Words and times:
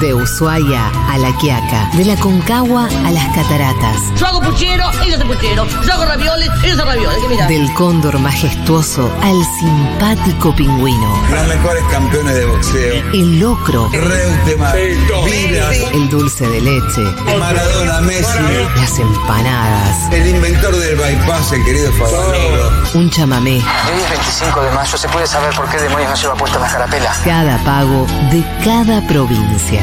De 0.00 0.12
Ushuaia 0.12 0.88
a 1.08 1.18
La 1.18 1.32
Quiaca, 1.38 1.88
de 1.94 2.04
la 2.04 2.16
Concagua 2.16 2.86
a 3.06 3.10
las 3.10 3.24
Cataratas, 3.34 3.96
Yo 4.18 4.26
hago 4.26 4.40
puchero, 4.40 4.84
ella 5.04 5.16
hace 5.16 5.24
puchero. 5.24 5.66
Yo 5.86 5.92
hago 5.92 6.04
ravioles, 6.04 6.48
ella 6.62 6.72
hace 6.74 6.84
ravioles. 6.84 7.18
¿Qué 7.22 7.28
mira? 7.28 7.46
del 7.46 7.72
cóndor 7.74 8.18
majestuoso 8.18 9.10
al 9.22 9.36
simpático 9.60 10.54
pingüino, 10.56 11.22
Los 11.30 11.46
mejores 11.48 11.82
campeones 11.90 12.34
de 12.34 12.44
boxeo. 12.46 12.94
el 13.12 13.40
locro, 13.40 13.88
Reutemann, 13.92 14.72
Vilas, 15.24 15.76
el 15.92 16.08
dulce 16.10 16.46
de 16.48 16.60
leche, 16.60 17.02
Maradona, 17.38 18.00
Messi, 18.00 18.38
las 18.76 18.98
empanadas, 18.98 20.12
el 20.12 20.26
inventor 20.28 20.74
del 20.76 20.96
bypass, 20.96 21.52
el 21.52 21.64
querido 21.64 21.92
Favaloro. 21.92 22.70
un 22.94 23.10
chamamé, 23.10 23.56
El 23.58 23.96
día 23.96 24.08
25 24.10 24.60
de 24.60 24.70
mayo 24.72 24.96
se 24.98 25.08
puede 25.08 25.26
saber 25.26 25.54
por 25.54 25.68
qué 25.70 25.78
demonios 25.78 26.10
no 26.10 26.16
lleva 26.16 26.34
puesta 26.34 26.58
la 26.58 26.68
carapela. 26.68 27.12
cada 27.24 27.58
pago 27.64 28.06
de 28.32 28.44
cada 28.64 29.00
provincia. 29.06 29.82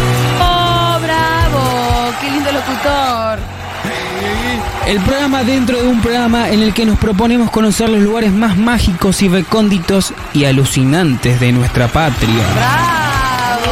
El 4.91 4.99
programa 4.99 5.45
dentro 5.45 5.81
de 5.81 5.87
un 5.87 6.01
programa 6.01 6.49
en 6.49 6.61
el 6.61 6.73
que 6.73 6.85
nos 6.85 6.99
proponemos 6.99 7.49
conocer 7.49 7.87
los 7.87 8.01
lugares 8.01 8.33
más 8.33 8.57
mágicos 8.57 9.21
y 9.21 9.29
recónditos 9.29 10.13
y 10.33 10.43
alucinantes 10.43 11.39
de 11.39 11.53
nuestra 11.53 11.87
patria. 11.87 12.43
¡Bravo! 12.53 13.71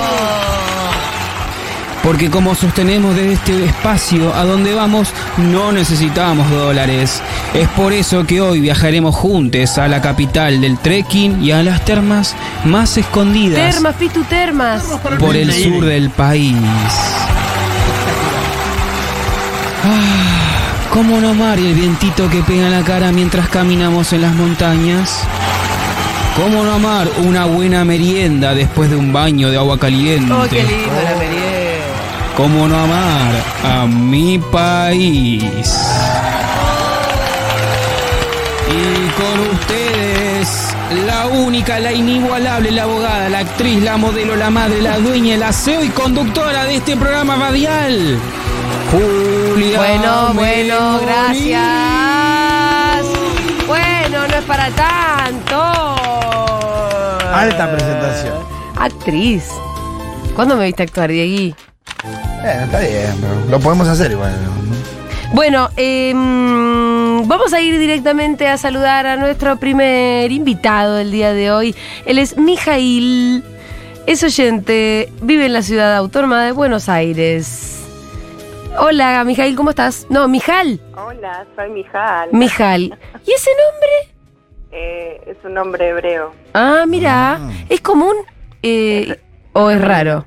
Porque 2.03 2.29
como 2.29 2.55
sostenemos 2.55 3.17
desde 3.17 3.33
este 3.33 3.65
espacio 3.65 4.33
a 4.33 4.45
donde 4.45 4.73
vamos, 4.73 5.09
no 5.35 5.73
necesitamos 5.73 6.49
dólares. 6.51 7.21
Es 7.53 7.67
por 7.67 7.91
eso 7.91 8.25
que 8.25 8.39
hoy 8.39 8.61
viajaremos 8.61 9.13
juntos 9.13 9.77
a 9.77 9.89
la 9.89 10.01
capital 10.01 10.61
del 10.61 10.77
trekking 10.77 11.43
y 11.43 11.51
a 11.51 11.61
las 11.63 11.83
termas 11.83 12.33
más 12.63 12.95
escondidas 12.97 13.73
Termas, 13.73 13.95
Pitu 13.95 14.23
Termas. 14.23 14.83
por 15.19 15.35
el 15.35 15.51
sur 15.51 15.83
del 15.83 16.11
país. 16.11 16.55
Ah, 19.83 20.25
¿Cómo 20.91 21.21
no 21.21 21.29
amar 21.29 21.59
el 21.59 21.73
vientito 21.75 22.27
que 22.29 22.41
pega 22.41 22.65
en 22.65 22.71
la 22.71 22.83
cara 22.83 23.11
mientras 23.11 23.47
caminamos 23.49 24.11
en 24.11 24.21
las 24.21 24.33
montañas? 24.33 25.21
¿Cómo 26.35 26.63
no 26.63 26.73
amar 26.73 27.07
una 27.25 27.45
buena 27.45 27.85
merienda 27.85 28.55
después 28.55 28.89
de 28.89 28.95
un 28.95 29.13
baño 29.13 29.49
de 29.49 29.57
agua 29.57 29.77
caliente? 29.77 30.33
¡Oh, 30.33 30.47
qué 30.49 30.63
lindo 30.63 30.93
la 31.03 31.15
merienda! 31.15 31.49
¿Cómo 32.35 32.67
no 32.67 32.79
amar 32.79 33.43
a 33.63 33.85
mi 33.85 34.39
país? 34.39 35.43
Y 38.71 39.09
con 39.11 39.39
ustedes, 39.53 40.75
la 41.05 41.27
única, 41.27 41.79
la 41.79 41.91
inigualable, 41.91 42.71
la 42.71 42.83
abogada, 42.83 43.29
la 43.29 43.39
actriz, 43.39 43.83
la 43.83 43.97
modelo, 43.97 44.35
la 44.35 44.49
madre, 44.49 44.81
la 44.81 44.97
dueña, 44.97 45.37
la 45.37 45.51
CEO 45.51 45.83
y 45.83 45.89
conductora 45.89 46.65
de 46.65 46.77
este 46.77 46.95
programa 46.95 47.35
radial, 47.35 48.17
Julia. 48.91 49.77
Bueno, 49.77 50.33
bueno, 50.33 50.99
gracias. 51.01 51.59
Bueno, 53.67 54.27
no 54.27 54.35
es 54.35 54.43
para 54.45 54.69
tanto. 54.71 55.61
Alta 57.33 57.71
presentación. 57.71 58.33
Actriz. 58.77 59.49
¿Cuándo 60.35 60.55
me 60.55 60.65
viste 60.65 60.83
actuar, 60.83 61.11
Diegui? 61.11 61.53
Eh, 62.43 62.61
está 62.63 62.79
bien, 62.79 63.15
pero 63.21 63.35
lo 63.49 63.59
podemos 63.59 63.87
hacer 63.87 64.11
igual. 64.11 64.33
Bueno, 65.33 65.69
eh, 65.77 66.11
mm, 66.15 67.27
vamos 67.27 67.53
a 67.53 67.61
ir 67.61 67.77
directamente 67.77 68.47
a 68.47 68.57
saludar 68.57 69.05
a 69.05 69.17
nuestro 69.17 69.57
primer 69.57 70.31
invitado 70.31 70.95
del 70.95 71.11
día 71.11 71.33
de 71.33 71.51
hoy. 71.51 71.75
Él 72.05 72.17
es 72.17 72.37
Mijail, 72.37 73.43
es 74.07 74.23
oyente, 74.23 75.13
vive 75.21 75.45
en 75.45 75.53
la 75.53 75.61
ciudad 75.61 75.95
autónoma 75.95 76.43
de 76.43 76.53
Buenos 76.53 76.89
Aires. 76.89 77.78
Hola, 78.77 79.23
Mijail, 79.25 79.55
¿cómo 79.55 79.71
estás? 79.71 80.05
No, 80.09 80.27
Mijal. 80.27 80.79
Hola, 80.95 81.45
soy 81.55 81.69
Mijal. 81.71 82.29
Mijal. 82.31 82.81
¿Y 83.25 83.31
ese 83.31 83.49
nombre? 83.51 84.15
Eh, 84.71 85.21
es 85.27 85.37
un 85.43 85.53
nombre 85.55 85.89
hebreo. 85.89 86.31
Ah, 86.53 86.85
mira, 86.87 87.39
¿es 87.67 87.81
común 87.81 88.13
eh, 88.61 89.19
o 89.53 89.69
es 89.69 89.81
raro? 89.81 90.25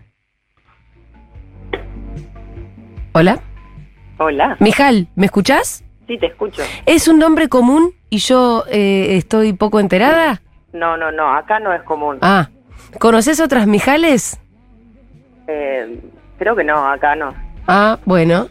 Hola, 3.12 3.41
Hola. 4.19 4.56
Mijal, 4.60 5.09
¿me 5.16 5.26
escuchás? 5.26 5.84
Sí, 6.06 6.19
te 6.19 6.26
escucho. 6.26 6.62
¿Es 6.86 7.09
un 7.09 7.19
nombre 7.19 7.48
común 7.48 7.92
y 8.10 8.19
yo 8.19 8.64
eh, 8.70 9.16
estoy 9.16 9.53
poco 9.53 9.80
enterada? 9.80 10.41
No, 10.72 10.97
no, 10.97 11.12
no, 11.12 11.34
acá 11.34 11.59
no 11.60 11.72
es 11.72 11.82
común. 11.82 12.19
Ah, 12.22 12.48
¿conoces 12.98 13.41
otras 13.41 13.66
Mijales? 13.66 14.41
Eh, 15.47 16.00
creo 16.38 16.56
que 16.56 16.64
no, 16.64 16.86
acá 16.88 17.14
no. 17.14 17.34
Ah, 17.67 17.99
bueno. 18.05 18.49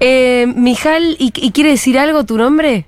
Eh, 0.00 0.46
Mijal, 0.54 1.16
¿y, 1.18 1.32
y 1.34 1.52
quiere 1.52 1.70
decir 1.70 1.98
algo 1.98 2.24
tu 2.24 2.36
nombre? 2.36 2.86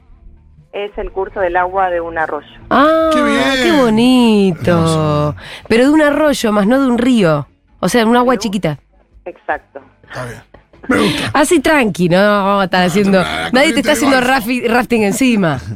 Es 0.72 0.90
el 0.98 1.10
curso 1.10 1.40
del 1.40 1.56
agua 1.56 1.90
de 1.90 2.00
un 2.00 2.18
arroyo. 2.18 2.46
Ah, 2.70 3.10
Qué 3.12 3.22
bien. 3.22 3.42
qué 3.62 3.72
bonito. 3.80 5.34
Pero 5.68 5.84
de 5.84 5.90
un 5.90 6.02
arroyo, 6.02 6.52
más 6.52 6.66
no 6.66 6.80
de 6.80 6.86
un 6.86 6.98
río. 6.98 7.46
O 7.80 7.88
sea, 7.88 8.04
un 8.04 8.16
agua 8.16 8.36
chiquita. 8.36 8.78
Exacto. 9.24 9.80
Está 10.06 10.24
bien. 10.26 10.42
Me 10.88 10.98
gusta. 10.98 11.30
Así 11.32 11.60
tranqui, 11.60 12.08
no 12.08 12.18
vamos 12.18 12.60
a 12.62 12.64
estar 12.64 12.84
haciendo. 12.86 13.22
Nadie 13.52 13.72
te 13.72 13.80
está 13.80 13.92
haciendo 13.92 14.20
rafting 14.20 15.02
encima. 15.02 15.60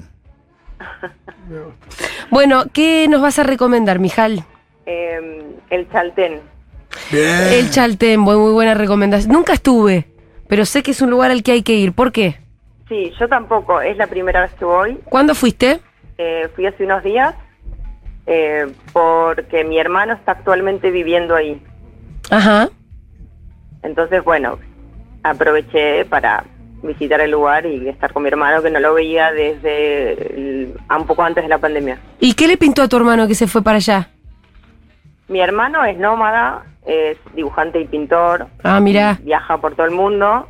Bueno, 2.30 2.64
¿qué 2.72 3.08
nos 3.08 3.20
vas 3.20 3.40
a 3.40 3.42
recomendar, 3.42 3.98
Mijal? 3.98 4.44
Eh, 4.86 5.42
el 5.70 5.90
Chaltén. 5.90 6.40
Bien. 7.10 7.52
El 7.52 7.70
Chaltén, 7.70 8.20
muy, 8.20 8.36
muy 8.36 8.52
buena 8.52 8.74
recomendación. 8.74 9.32
Nunca 9.32 9.52
estuve, 9.52 10.06
pero 10.48 10.64
sé 10.64 10.82
que 10.82 10.90
es 10.92 11.00
un 11.02 11.10
lugar 11.10 11.30
al 11.30 11.42
que 11.42 11.52
hay 11.52 11.62
que 11.62 11.74
ir. 11.74 11.92
¿Por 11.92 12.12
qué? 12.12 12.38
Sí, 12.88 13.12
yo 13.18 13.28
tampoco, 13.28 13.80
es 13.80 13.96
la 13.96 14.06
primera 14.08 14.40
vez 14.42 14.52
que 14.54 14.64
voy. 14.64 14.98
¿Cuándo 15.04 15.34
fuiste? 15.34 15.80
Eh, 16.18 16.48
fui 16.54 16.66
hace 16.66 16.84
unos 16.84 17.02
días 17.04 17.34
eh, 18.26 18.66
porque 18.92 19.64
mi 19.64 19.78
hermano 19.78 20.12
está 20.14 20.32
actualmente 20.32 20.90
viviendo 20.90 21.34
ahí. 21.34 21.62
Ajá. 22.30 22.68
Entonces, 23.82 24.22
bueno, 24.24 24.58
aproveché 25.22 26.04
para 26.04 26.44
visitar 26.82 27.20
el 27.20 27.30
lugar 27.30 27.66
y 27.66 27.88
estar 27.88 28.12
con 28.12 28.22
mi 28.22 28.28
hermano 28.28 28.62
que 28.62 28.70
no 28.70 28.80
lo 28.80 28.94
veía 28.94 29.32
desde 29.32 30.12
el- 30.34 30.74
un 30.96 31.06
poco 31.06 31.22
antes 31.22 31.44
de 31.44 31.48
la 31.48 31.58
pandemia. 31.58 31.98
¿Y 32.20 32.32
qué 32.34 32.46
le 32.48 32.56
pintó 32.56 32.82
a 32.82 32.88
tu 32.88 32.96
hermano 32.96 33.26
que 33.28 33.34
se 33.34 33.46
fue 33.46 33.62
para 33.62 33.76
allá? 33.76 34.08
Mi 35.28 35.40
hermano 35.40 35.84
es 35.84 35.96
nómada, 35.98 36.64
es 36.90 37.16
dibujante 37.34 37.80
y 37.80 37.84
pintor, 37.86 38.48
Ah, 38.64 38.80
mira. 38.80 39.18
viaja 39.22 39.58
por 39.58 39.74
todo 39.76 39.86
el 39.86 39.92
mundo 39.92 40.48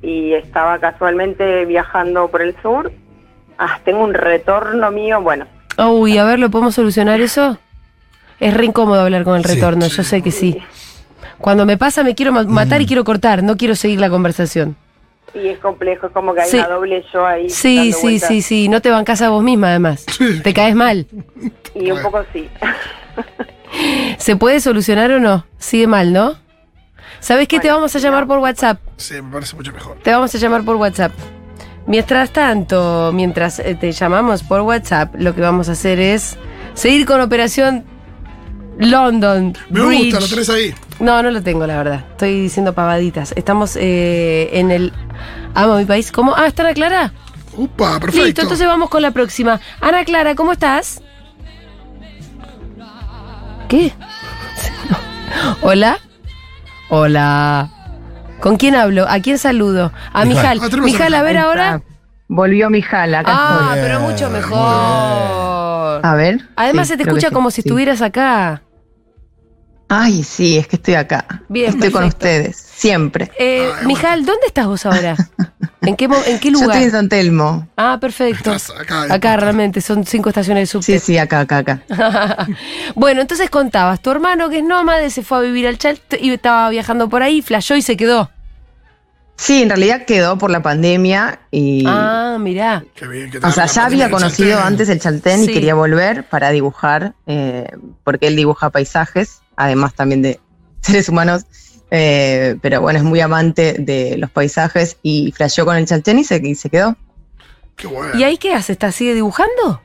y 0.00 0.32
estaba 0.34 0.78
casualmente 0.78 1.64
viajando 1.64 2.28
por 2.28 2.42
el 2.42 2.54
sur. 2.62 2.92
Ah, 3.58 3.78
tengo 3.84 4.02
un 4.04 4.14
retorno 4.14 4.90
mío, 4.90 5.20
bueno, 5.20 5.46
Uy, 5.78 6.18
a 6.18 6.24
ver, 6.24 6.38
¿lo 6.38 6.50
podemos 6.50 6.74
solucionar 6.74 7.20
eso? 7.20 7.56
Es 8.38 8.52
re 8.54 8.66
incómodo 8.66 9.00
hablar 9.00 9.24
con 9.24 9.36
el 9.36 9.44
retorno, 9.44 9.86
yo 9.86 10.02
sé 10.02 10.20
que 10.22 10.30
sí. 10.30 10.58
Cuando 11.38 11.64
me 11.64 11.76
pasa 11.78 12.02
me 12.04 12.14
quiero 12.14 12.30
ma- 12.32 12.44
matar 12.44 12.82
y 12.82 12.86
quiero 12.86 13.04
cortar, 13.04 13.42
no 13.42 13.56
quiero 13.56 13.74
seguir 13.74 13.98
la 14.00 14.10
conversación. 14.10 14.76
y 15.34 15.48
es 15.48 15.58
complejo, 15.60 16.08
es 16.08 16.12
como 16.12 16.34
que 16.34 16.42
hay 16.42 16.50
Sí. 16.50 16.58
una 16.58 16.68
doble 16.68 17.02
yo 17.12 17.24
ahí. 17.26 17.48
Sí, 17.48 17.76
dando 17.76 17.96
sí, 17.96 18.02
vueltas. 18.02 18.28
sí, 18.28 18.42
sí, 18.42 18.68
no 18.68 18.82
te 18.82 18.90
bancas 18.90 19.22
a 19.22 19.30
vos 19.30 19.42
misma 19.42 19.68
además. 19.68 20.04
Te 20.44 20.52
caes 20.52 20.74
mal. 20.74 21.06
Y 21.74 21.90
un 21.90 22.02
poco 22.02 22.22
sí. 22.34 22.48
¿Se 24.18 24.36
puede 24.36 24.60
solucionar 24.60 25.10
o 25.12 25.20
no? 25.20 25.46
Sigue 25.58 25.86
mal, 25.86 26.12
¿no? 26.12 26.36
¿Sabes 27.20 27.46
qué? 27.48 27.60
te 27.60 27.70
vamos 27.70 27.94
a 27.94 27.98
llamar 27.98 28.26
por 28.26 28.38
WhatsApp. 28.38 28.80
Sí, 28.96 29.14
me 29.22 29.32
parece 29.32 29.54
mucho 29.56 29.72
mejor. 29.72 29.98
Te 30.02 30.10
vamos 30.10 30.34
a 30.34 30.38
llamar 30.38 30.64
por 30.64 30.76
WhatsApp. 30.76 31.12
Mientras 31.86 32.30
tanto, 32.30 33.10
mientras 33.12 33.58
eh, 33.58 33.74
te 33.74 33.92
llamamos 33.92 34.42
por 34.42 34.60
WhatsApp, 34.62 35.14
lo 35.16 35.34
que 35.34 35.40
vamos 35.40 35.68
a 35.68 35.72
hacer 35.72 35.98
es 36.00 36.36
seguir 36.74 37.06
con 37.06 37.20
Operación 37.20 37.84
London. 38.78 39.56
Me 39.68 39.80
Bridge. 39.80 40.04
gusta, 40.04 40.20
lo 40.20 40.28
tenés 40.28 40.50
ahí. 40.50 40.74
No, 41.00 41.22
no 41.22 41.30
lo 41.30 41.42
tengo, 41.42 41.66
la 41.66 41.76
verdad. 41.76 42.04
Estoy 42.12 42.40
diciendo 42.40 42.72
pavaditas. 42.72 43.32
Estamos 43.36 43.76
eh, 43.76 44.50
en 44.52 44.70
el. 44.70 44.92
Amo 45.54 45.76
mi 45.76 45.84
país. 45.84 46.10
¿Cómo? 46.12 46.34
Ah, 46.36 46.46
¿está 46.46 46.62
Ana 46.62 46.74
Clara? 46.74 47.12
Upa, 47.56 48.00
perfecto. 48.00 48.24
Listo, 48.26 48.42
entonces 48.42 48.66
vamos 48.66 48.88
con 48.88 49.02
la 49.02 49.10
próxima. 49.10 49.60
Ana 49.80 50.04
Clara, 50.04 50.34
¿cómo 50.34 50.52
estás? 50.52 51.01
¿Qué? 53.72 53.90
¿Hola? 55.62 55.96
Hola. 56.90 57.70
¿Con 58.40 58.58
quién 58.58 58.74
hablo? 58.74 59.06
¿A 59.08 59.18
quién 59.20 59.38
saludo? 59.38 59.94
A 60.12 60.26
Mijal. 60.26 60.60
Ah, 60.62 60.76
Mijal, 60.76 61.14
a 61.14 61.22
ver 61.22 61.38
ahora. 61.38 61.80
Volvió 62.28 62.68
Mijal, 62.68 63.14
acá 63.14 63.30
Ah, 63.34 63.70
pero 63.72 64.00
mucho 64.00 64.28
mejor. 64.28 66.04
A 66.04 66.14
ver. 66.18 66.50
Además 66.54 66.86
Sí, 66.86 66.92
se 66.92 66.96
te 66.98 67.04
escucha 67.04 67.28
sí, 67.28 67.34
como 67.34 67.50
si 67.50 67.62
estuvieras 67.62 68.02
acá. 68.02 68.60
Ay, 69.88 70.22
sí, 70.22 70.58
es 70.58 70.68
que 70.68 70.76
estoy 70.76 70.96
acá. 70.96 71.24
Bien, 71.48 71.70
Estoy 71.70 71.90
con 71.90 72.04
ustedes, 72.04 72.58
siempre. 72.58 73.30
Eh, 73.38 73.72
Mijal, 73.86 74.26
¿dónde 74.26 74.48
estás 74.48 74.66
vos 74.66 74.84
ahora? 74.84 75.16
¿En 75.82 75.96
qué, 75.96 76.04
en 76.26 76.38
qué 76.38 76.48
Yo 76.52 76.60
lugar? 76.60 76.70
estoy 76.70 76.84
en 76.84 76.90
San 76.90 77.08
Telmo. 77.08 77.68
Ah, 77.76 77.98
perfecto. 78.00 78.52
Estás 78.52 78.78
acá. 78.78 79.12
Acá 79.12 79.36
realmente 79.36 79.80
son 79.80 80.04
cinco 80.06 80.28
estaciones 80.28 80.62
de 80.62 80.66
subte. 80.66 80.98
Sí, 80.98 81.04
sí, 81.12 81.18
acá, 81.18 81.40
acá, 81.40 81.58
acá. 81.58 81.82
bueno, 82.94 83.20
entonces 83.20 83.50
contabas, 83.50 84.00
tu 84.00 84.10
hermano 84.10 84.48
que 84.50 84.58
es 84.58 84.64
nómade 84.64 85.10
se 85.10 85.22
fue 85.22 85.38
a 85.38 85.40
vivir 85.40 85.66
al 85.66 85.78
Chal 85.78 86.00
y 86.20 86.30
estaba 86.30 86.68
viajando 86.70 87.08
por 87.08 87.22
ahí, 87.22 87.42
flashó 87.42 87.74
y 87.76 87.82
se 87.82 87.96
quedó. 87.96 88.30
Sí, 89.36 89.62
en 89.62 89.70
realidad 89.70 90.04
quedó 90.04 90.38
por 90.38 90.50
la 90.50 90.62
pandemia 90.62 91.40
y... 91.50 91.84
Ah, 91.86 92.36
mirá. 92.38 92.84
Qué 92.94 93.08
bien, 93.08 93.30
que 93.30 93.38
O 93.38 93.50
sea, 93.50 93.66
ya 93.66 93.86
había 93.86 94.08
conocido 94.08 94.50
Chaltén. 94.50 94.66
antes 94.66 94.88
el 94.88 95.00
Chaltén 95.00 95.44
Sí. 95.44 95.50
y 95.50 95.54
quería 95.54 95.74
volver 95.74 96.24
para 96.28 96.50
dibujar, 96.50 97.14
eh, 97.26 97.66
porque 98.04 98.28
él 98.28 98.36
dibuja 98.36 98.70
paisajes, 98.70 99.40
además 99.56 99.94
también 99.94 100.22
de 100.22 100.38
seres 100.82 101.08
humanos, 101.08 101.44
eh, 101.94 102.56
pero 102.62 102.80
bueno, 102.80 102.98
es 102.98 103.04
muy 103.04 103.20
amante 103.20 103.74
de 103.78 104.16
los 104.16 104.30
paisajes 104.30 104.96
y 105.02 105.30
flasheó 105.36 105.66
con 105.66 105.76
el 105.76 105.84
Chaltén 105.86 106.18
y 106.18 106.24
se, 106.24 106.40
y 106.42 106.54
se 106.54 106.70
quedó. 106.70 106.96
Qué 107.76 107.86
bueno. 107.86 108.18
¿Y 108.18 108.24
ahí 108.24 108.38
qué 108.38 108.54
hace? 108.54 108.72
¿Está 108.72 108.90
sigue 108.92 109.12
dibujando? 109.14 109.82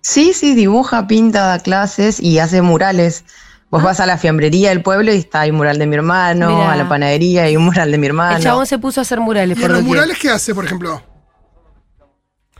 Sí, 0.00 0.32
sí, 0.32 0.54
dibuja, 0.54 1.06
pinta, 1.06 1.44
da 1.46 1.58
clases 1.58 2.20
y 2.20 2.38
hace 2.38 2.62
murales. 2.62 3.24
Vos 3.70 3.82
vas 3.82 4.00
a 4.00 4.06
la 4.06 4.16
fiambrería 4.16 4.70
del 4.70 4.82
pueblo 4.82 5.12
y 5.12 5.16
está 5.18 5.44
el 5.44 5.52
mural 5.52 5.78
de 5.78 5.86
mi 5.86 5.96
hermano, 5.96 6.56
Mirá. 6.56 6.72
a 6.72 6.76
la 6.76 6.88
panadería 6.88 7.50
y 7.50 7.56
un 7.56 7.64
mural 7.64 7.90
de 7.90 7.98
mi 7.98 8.06
El 8.06 8.10
hermano. 8.12 8.38
chabón 8.40 8.66
se 8.66 8.78
puso 8.78 9.00
a 9.00 9.02
hacer 9.02 9.20
murales 9.20 9.58
¿Y 9.58 9.60
por 9.60 9.70
los 9.72 9.82
murales 9.82 10.18
qué 10.18 10.30
hace, 10.30 10.54
por 10.54 10.64
ejemplo? 10.64 11.02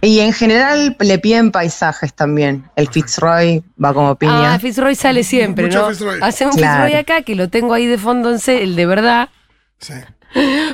Y 0.02 0.20
en 0.20 0.32
general 0.32 0.96
le 1.00 1.19
piden 1.19 1.50
paisajes 1.50 2.12
también. 2.12 2.64
El 2.76 2.88
Fitzroy 2.88 3.64
va 3.82 3.94
como 3.94 4.14
piña. 4.16 4.54
Ah, 4.54 4.58
Fitzroy 4.58 4.94
sale 4.94 5.25
siempre, 5.25 5.66
Mucho 5.66 5.82
¿no? 5.82 5.88
Fitzroy. 5.90 6.19
Hace 6.22 6.44
un 6.46 6.52
Claro. 6.52 6.84
Fitzroy 6.84 7.00
acá 7.00 7.22
que 7.22 7.34
lo 7.34 7.48
tengo 7.48 7.72
ahí 7.72 7.87
de 7.87 7.96
fondo 7.98 8.31
en 8.31 8.38
se- 8.38 8.62
el 8.62 8.76
de 8.76 8.84
verdad, 8.87 9.31
Sí. 9.78 9.94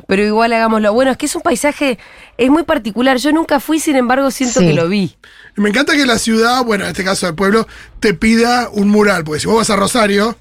pero 0.08 0.24
igual 0.24 0.52
hagámoslo. 0.52 0.92
Bueno, 0.92 1.12
es 1.12 1.16
que 1.16 1.26
es 1.26 1.36
un 1.36 1.42
paisaje, 1.42 1.98
es 2.36 2.50
muy 2.50 2.64
particular. 2.64 3.16
Yo 3.18 3.30
nunca 3.32 3.60
fui, 3.60 3.78
sin 3.78 3.94
embargo, 3.96 4.30
siento 4.32 4.58
Sí. 4.60 4.66
que 4.66 4.74
lo 4.74 4.88
vi. 4.88 5.16
Me 5.54 5.68
encanta 5.68 5.92
que 5.94 6.04
la 6.04 6.18
ciudad, 6.18 6.64
bueno, 6.64 6.84
en 6.84 6.90
este 6.90 7.04
caso 7.04 7.28
el 7.28 7.34
pueblo, 7.36 7.68
te 8.00 8.14
pida 8.14 8.68
un 8.70 8.88
mural. 8.88 9.22
Porque 9.22 9.40
si 9.40 9.46
vos 9.46 9.56
vas 9.56 9.70
a 9.70 9.76
Rosario, 9.76 10.36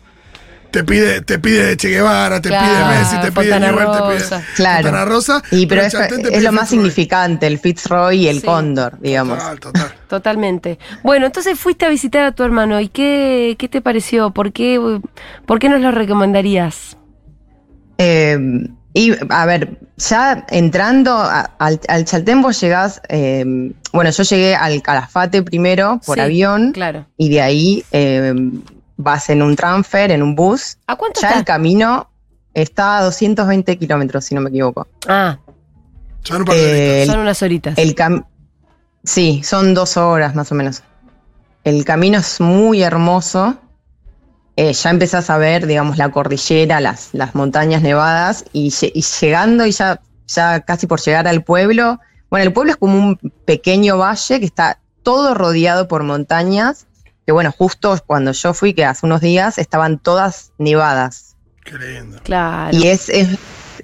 te 0.72 0.84
pide, 0.84 1.22
te 1.22 1.38
pide 1.40 1.76
Che 1.78 1.90
Guevara, 1.90 2.42
te 2.42 2.50
Claro, 2.50 2.66
pide 2.66 2.86
Messi, 3.00 3.18
te 3.22 3.32
pide 3.32 3.60
Newell, 3.60 3.92
te 3.92 4.00
Rosa. 4.00 4.38
pide 4.40 4.54
Claro. 4.56 4.84
Fontana 4.84 5.06
Rosa. 5.06 5.44
Y 5.52 5.66
pero 5.68 5.82
es, 5.82 5.94
lo 5.94 6.00
más 6.00 6.10
Fitzroy. 6.12 6.68
significante, 6.68 7.48
el 7.48 7.60
Fitzroy 7.60 8.18
y 8.24 8.28
el 8.28 8.40
Sí. 8.40 8.46
Cóndor, 8.46 9.00
digamos. 9.00 9.38
Total, 9.40 9.60
total. 9.60 9.94
Totalmente. 10.10 10.80
Bueno, 11.04 11.26
entonces 11.28 11.58
fuiste 11.60 11.86
a 11.86 11.90
visitar 11.90 12.24
a 12.26 12.32
tu 12.34 12.44
hermano 12.44 12.80
y 12.82 12.88
¿qué, 12.90 13.56
qué 13.60 13.68
te 13.70 13.82
pareció? 13.82 14.32
¿Por 14.32 14.52
qué, 14.52 14.80
¿Por 15.46 15.60
qué 15.60 15.70
nos 15.70 15.82
lo 15.82 15.92
recomendarías? 15.92 16.98
Eh, 17.98 18.38
y 18.94 19.14
a 19.30 19.46
ver, 19.46 19.78
ya 19.98 20.46
entrando 20.50 21.14
a- 21.14 21.52
al, 21.60 21.80
al 21.88 22.04
Chaltén 22.06 22.42
vos 22.42 22.60
llegás, 22.60 23.02
eh, 23.08 23.46
bueno, 23.94 24.10
yo 24.10 24.24
llegué 24.24 24.56
al 24.56 24.82
Calafate 24.82 25.44
primero 25.44 26.02
por 26.06 26.16
Sí, 26.16 26.22
avión 26.22 26.72
Claro. 26.74 27.06
y 27.18 27.30
de 27.30 27.42
ahí 27.42 27.84
eh, 27.94 28.34
vas 29.02 29.30
en 29.30 29.42
un 29.42 29.56
transfer, 29.56 30.12
en 30.12 30.22
un 30.24 30.36
bus. 30.36 30.78
¿A 30.88 30.96
cuánto 30.96 31.22
Ya 31.22 31.38
el 31.40 31.46
camino 31.46 32.10
está 32.54 32.98
a 32.98 33.04
220 33.04 33.78
kilómetros, 33.78 34.26
si 34.26 34.36
no 34.36 34.42
me 34.42 34.50
equivoco. 34.50 34.88
Ah, 35.08 35.40
Son 36.24 36.38
un 36.42 36.46
par 36.46 36.56
de 36.56 37.04
Eh, 37.04 37.06
son 37.06 37.20
unas 37.20 37.42
horitas. 37.42 37.78
El 37.78 37.96
cam 37.96 38.24
sí, 39.04 39.42
son 39.44 39.74
dos 39.74 39.98
horas 39.98 40.36
más 40.36 40.52
o 40.52 40.56
menos. 40.56 40.84
El 41.64 41.86
camino 41.86 42.18
es 42.20 42.40
muy 42.42 42.82
hermoso. 42.84 43.56
Eh, 44.58 44.74
ya 44.74 44.90
empezás 44.90 45.30
a 45.30 45.38
ver, 45.38 45.66
digamos, 45.66 45.98
la 45.98 46.10
cordillera, 46.10 46.80
las, 46.82 47.10
las 47.14 47.36
montañas 47.36 47.82
nevadas 47.82 48.46
y, 48.52 48.70
lle- 48.70 48.92
y 48.94 49.02
llegando 49.02 49.66
y 49.66 49.72
ya, 49.72 50.02
ya 50.28 50.60
casi 50.62 50.88
por 50.88 51.00
llegar 51.00 51.28
al 51.28 51.44
pueblo. 51.44 52.00
Bueno, 52.30 52.46
el 52.46 52.54
pueblo 52.54 52.72
es 52.72 52.78
como 52.78 52.98
un 52.98 53.18
pequeño 53.46 53.98
valle 53.98 54.40
que 54.40 54.46
está 54.46 54.80
todo 55.04 55.34
rodeado 55.34 55.88
por 55.88 56.04
montañas. 56.04 56.86
Que 57.26 57.32
bueno, 57.32 57.52
justo 57.56 57.98
cuando 58.06 58.32
yo 58.32 58.54
fui, 58.54 58.74
que 58.74 58.86
hace 58.86 59.06
unos 59.06 59.22
días, 59.22 59.58
estaban 59.58 60.00
todas 60.00 60.52
nevadas. 60.58 61.36
Qué 61.64 61.78
lindo. 61.78 62.20
Claro. 62.24 62.76
Y 62.76 62.88
es, 62.88 63.10
es, 63.10 63.38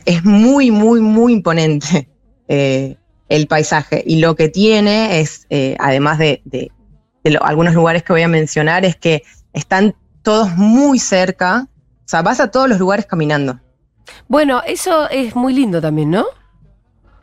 es 0.05 0.23
muy, 0.25 0.71
muy, 0.71 0.99
muy 1.01 1.33
imponente 1.33 2.09
eh, 2.47 2.97
el 3.29 3.47
paisaje. 3.47 4.03
Y 4.05 4.19
lo 4.19 4.35
que 4.35 4.49
tiene 4.49 5.19
es, 5.19 5.45
eh, 5.49 5.75
además 5.79 6.17
de, 6.17 6.41
de- 6.45 6.71
de 7.23 7.31
lo- 7.31 7.43
algunos 7.43 7.73
lugares 7.73 8.03
que 8.03 8.13
voy 8.13 8.21
a 8.23 8.27
mencionar, 8.27 8.85
es 8.85 8.95
que 8.95 9.23
están 9.53 9.95
todos 10.23 10.49
muy 10.55 10.97
cerca. 10.99 11.67
O 12.05 12.09
sea, 12.09 12.21
vas 12.21 12.39
a 12.39 12.49
todos 12.51 12.69
los 12.69 12.79
lugares 12.79 13.05
caminando. 13.05 13.59
Bueno, 14.29 14.61
eso 14.65 15.09
es 15.09 15.35
muy 15.35 15.53
lindo 15.53 15.81
también, 15.81 16.09
¿no? 16.11 16.25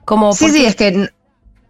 Como 0.04 0.34
Sí, 0.34 0.50
sí, 0.50 0.66
es 0.66 0.76
que 0.76 1.08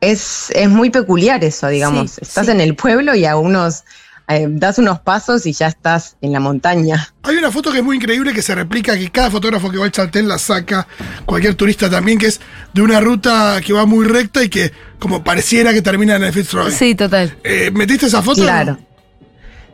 es, 0.00 0.50
es 0.54 0.68
muy 0.68 0.90
peculiar 0.90 1.42
eso, 1.44 1.68
digamos. 1.68 2.10
Sí, 2.12 2.20
estás 2.22 2.46
sí. 2.46 2.52
en 2.52 2.60
el 2.60 2.74
pueblo 2.74 3.14
y 3.14 3.24
a 3.24 3.36
unos, 3.36 3.84
eh, 4.28 4.46
das 4.48 4.78
unos 4.78 5.00
pasos 5.00 5.46
y 5.46 5.52
ya 5.52 5.66
estás 5.66 6.16
en 6.20 6.32
la 6.32 6.40
montaña. 6.40 7.08
Hay 7.22 7.36
una 7.36 7.50
foto 7.50 7.70
que 7.70 7.78
es 7.78 7.84
muy 7.84 7.96
increíble 7.96 8.32
que 8.32 8.42
se 8.42 8.54
replica, 8.54 8.96
que 8.96 9.10
cada 9.10 9.30
fotógrafo 9.30 9.70
que 9.70 9.78
va 9.78 9.84
al 9.84 9.92
Chaltén 9.92 10.28
la 10.28 10.38
saca, 10.38 10.86
cualquier 11.26 11.54
turista 11.54 11.90
también, 11.90 12.18
que 12.18 12.26
es 12.26 12.40
de 12.72 12.82
una 12.82 13.00
ruta 13.00 13.60
que 13.64 13.72
va 13.72 13.86
muy 13.86 14.06
recta 14.06 14.42
y 14.42 14.48
que 14.48 14.72
como 14.98 15.22
pareciera 15.22 15.72
que 15.72 15.82
termina 15.82 16.16
en 16.16 16.24
el 16.24 16.32
Fitzroy. 16.32 16.72
Sí, 16.72 16.94
total. 16.94 17.36
Eh, 17.44 17.70
¿Metiste 17.72 18.06
esa 18.06 18.22
foto? 18.22 18.42
Claro. 18.42 18.78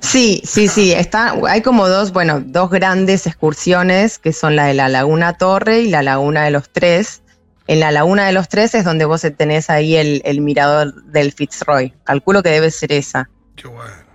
Sí, 0.01 0.43
sí, 0.45 0.67
sí. 0.67 0.93
Está, 0.93 1.35
hay 1.47 1.61
como 1.61 1.89
dos, 1.89 2.13
bueno, 2.13 2.43
dos 2.45 2.71
grandes 2.71 3.27
excursiones 3.27 4.19
que 4.19 4.33
son 4.33 4.57
la 4.57 4.67
de 4.67 4.75
la 4.75 4.89
Laguna 4.89 5.35
Torre 5.35 5.83
y 5.83 5.91
la 5.91 6.03
Laguna 6.03 6.45
de 6.45 6.51
los 6.51 6.71
Tres. 6.71 7.23
En 7.67 7.81
la 7.81 7.93
Laguna 7.93 8.27
de 8.27 8.33
los 8.33 8.49
Tres 8.49 8.75
es 8.75 8.85
donde 8.85 9.05
vos 9.05 9.25
tenés 9.37 9.71
ahí 9.71 9.97
el, 9.97 10.23
el 10.25 10.41
mirador 10.41 11.05
del 11.05 11.33
Fitzroy. 11.33 11.95
Calculo 12.03 12.43
que 12.43 12.49
debe 12.49 12.71
ser 12.71 12.93
esa. 12.93 13.29
Qué 13.55 13.69
bueno. 13.69 14.10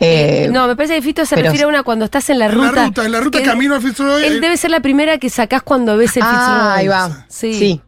Eh, 0.00 0.48
no, 0.52 0.66
me 0.68 0.76
parece 0.76 0.94
que 0.94 1.02
Fito 1.02 1.24
se 1.26 1.34
pero- 1.34 1.46
refiere 1.46 1.64
a 1.64 1.68
una 1.68 1.82
cuando 1.82 2.04
estás 2.04 2.30
en 2.30 2.38
la 2.38 2.46
En 2.46 2.52
ruta. 2.52 2.72
la 2.72 2.84
ruta, 2.86 3.04
en 3.04 3.12
la 3.12 3.20
ruta 3.20 3.42
camino 3.42 3.74
al 3.74 3.82
Fitzroy. 3.82 4.24
Él 4.24 4.40
debe 4.40 4.56
ser 4.56 4.70
la 4.70 4.80
primera 4.80 5.18
que 5.18 5.28
sacás 5.30 5.62
cuando 5.62 5.96
ves 5.96 6.16
el 6.16 6.22
ah, 6.24 6.28
Fitzroy. 6.76 6.78
ahí 6.80 6.88
va. 6.88 7.26
Sí. 7.28 7.54
Sí. 7.54 7.80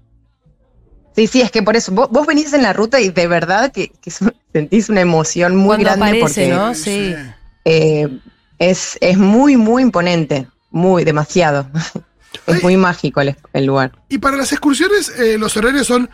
Sí, 1.17 1.27
sí, 1.27 1.41
es 1.43 1.51
que 1.51 1.63
por 1.63 1.77
eso 1.77 1.93
vos, 1.93 2.09
vos 2.11 2.27
venís 2.27 2.53
en 2.53 2.63
la 2.63 2.73
ruta 2.73 3.01
y 3.01 3.11
de 3.11 3.27
verdad 3.27 3.73
que, 3.73 3.89
que 4.01 4.11
sentís 4.53 4.89
una 4.89 5.01
emoción 5.01 5.57
muy 5.57 5.77
Cuando 5.77 5.85
grande 5.85 6.07
aparece, 6.07 6.49
porque 6.49 6.49
¿no? 6.55 6.75
Sí. 6.75 7.15
eh, 7.65 8.09
es, 8.59 8.97
es 9.01 9.19
muy, 9.19 9.57
muy 9.57 9.83
imponente. 9.83 10.47
Muy, 10.71 11.05
demasiado. 11.05 11.67
Es 12.47 12.63
muy 12.63 12.77
mágico 12.77 13.21
el, 13.21 13.37
el 13.53 13.67
lugar. 13.67 13.93
Y 14.09 14.19
para 14.19 14.37
las 14.37 14.53
excursiones, 14.53 15.09
eh, 15.19 15.37
los 15.37 15.57
horarios 15.57 15.87
son. 15.87 16.09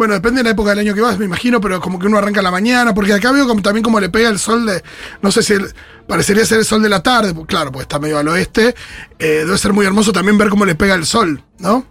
Bueno, 0.00 0.14
depende 0.14 0.38
de 0.38 0.44
la 0.44 0.50
época 0.52 0.70
del 0.70 0.78
año 0.78 0.94
que 0.94 1.02
vas, 1.02 1.18
me 1.18 1.26
imagino, 1.26 1.60
pero 1.60 1.78
como 1.78 1.98
que 1.98 2.06
uno 2.06 2.16
arranca 2.16 2.40
a 2.40 2.42
la 2.42 2.50
mañana, 2.50 2.94
porque 2.94 3.12
acá 3.12 3.32
veo 3.32 3.46
como, 3.46 3.60
también 3.60 3.84
como 3.84 4.00
le 4.00 4.08
pega 4.08 4.30
el 4.30 4.38
sol 4.38 4.64
de. 4.64 4.82
No 5.20 5.30
sé 5.30 5.42
si 5.42 5.52
el- 5.52 5.74
parecería 6.06 6.42
ser 6.46 6.60
el 6.60 6.64
sol 6.64 6.80
de 6.82 6.88
la 6.88 7.02
tarde, 7.02 7.34
pues, 7.34 7.46
claro, 7.46 7.70
pues 7.70 7.82
está 7.82 7.98
medio 7.98 8.16
al 8.18 8.26
oeste. 8.28 8.74
eh, 9.18 9.42
debe 9.44 9.58
ser 9.58 9.74
muy 9.74 9.84
hermoso 9.84 10.10
también 10.10 10.38
ver 10.38 10.48
cómo 10.48 10.64
le 10.64 10.74
pega 10.74 10.94
el 10.94 11.04
sol, 11.04 11.42
¿no? 11.58 11.84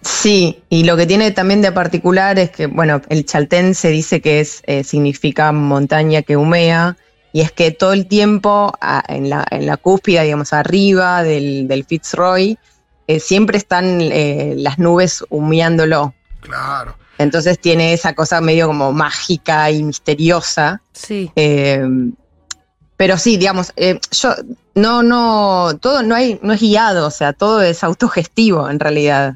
Sí, 0.00 0.64
y 0.68 0.82
lo 0.82 0.96
que 0.96 1.06
tiene 1.06 1.30
también 1.30 1.62
de 1.62 1.70
particular 1.70 2.40
es 2.40 2.50
que, 2.50 2.66
bueno, 2.66 3.00
el 3.08 3.24
chaltén 3.24 3.76
se 3.76 3.90
dice 3.90 4.20
que 4.20 4.40
es, 4.40 4.60
eh, 4.66 4.82
significa 4.82 5.52
montaña 5.52 6.22
que 6.22 6.36
humea, 6.36 6.96
y 7.32 7.42
es 7.42 7.52
que 7.52 7.70
todo 7.70 7.92
el 7.92 8.08
tiempo 8.08 8.72
a- 8.80 9.04
en, 9.06 9.30
la, 9.30 9.46
en 9.52 9.66
la 9.66 9.76
cúspide, 9.76 10.24
digamos, 10.24 10.52
arriba 10.52 11.22
del, 11.22 11.68
del 11.68 11.84
Fitzroy, 11.84 12.58
eh, 13.06 13.20
siempre 13.20 13.58
están 13.58 14.00
eh, 14.00 14.54
las 14.56 14.80
nubes 14.80 15.24
humeándolo. 15.28 16.14
Claro. 16.40 16.96
Entonces 17.22 17.58
tiene 17.58 17.92
esa 17.92 18.14
cosa 18.14 18.40
medio 18.40 18.66
como 18.66 18.92
mágica 18.92 19.70
y 19.70 19.82
misteriosa. 19.82 20.82
Sí. 20.92 21.30
Eh, 21.36 21.84
pero 22.96 23.18
sí, 23.18 23.36
digamos, 23.36 23.72
eh, 23.76 23.98
yo 24.12 24.34
no, 24.74 25.02
no, 25.02 25.76
todo 25.80 26.02
no 26.02 26.14
hay, 26.14 26.38
no 26.42 26.52
es 26.52 26.60
guiado, 26.60 27.06
o 27.06 27.10
sea, 27.10 27.32
todo 27.32 27.60
es 27.62 27.82
autogestivo 27.82 28.70
en 28.70 28.78
realidad. 28.78 29.34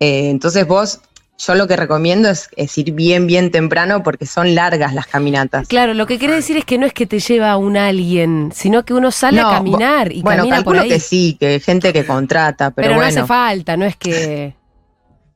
Eh, 0.00 0.28
entonces 0.28 0.66
vos, 0.66 1.00
yo 1.38 1.54
lo 1.54 1.66
que 1.66 1.76
recomiendo 1.76 2.28
es, 2.28 2.50
es 2.56 2.76
ir 2.76 2.92
bien, 2.92 3.26
bien 3.26 3.50
temprano 3.50 4.02
porque 4.02 4.26
son 4.26 4.54
largas 4.54 4.92
las 4.92 5.06
caminatas. 5.06 5.66
Claro, 5.66 5.94
lo 5.94 6.06
que 6.06 6.18
querés 6.18 6.36
decir 6.36 6.56
es 6.58 6.64
que 6.66 6.76
no 6.76 6.84
es 6.84 6.92
que 6.92 7.06
te 7.06 7.20
lleva 7.20 7.56
un 7.56 7.76
alguien, 7.76 8.52
sino 8.54 8.84
que 8.84 8.92
uno 8.92 9.10
sale 9.10 9.40
No, 9.40 9.48
a 9.48 9.54
caminar 9.54 10.12
y 10.12 10.20
bueno, 10.20 10.42
camina 10.42 10.56
por 10.56 10.74
calculo 10.74 10.80
ahí. 10.82 10.88
que 10.90 11.00
sí, 11.00 11.36
que 11.40 11.46
hay 11.46 11.60
gente 11.60 11.92
que 11.92 12.04
contrata, 12.04 12.70
pero, 12.70 12.84
pero 12.86 12.94
no 12.96 13.00
bueno. 13.02 13.08
hace 13.20 13.26
falta, 13.26 13.76
no 13.76 13.84
es 13.86 13.96
que. 13.96 14.54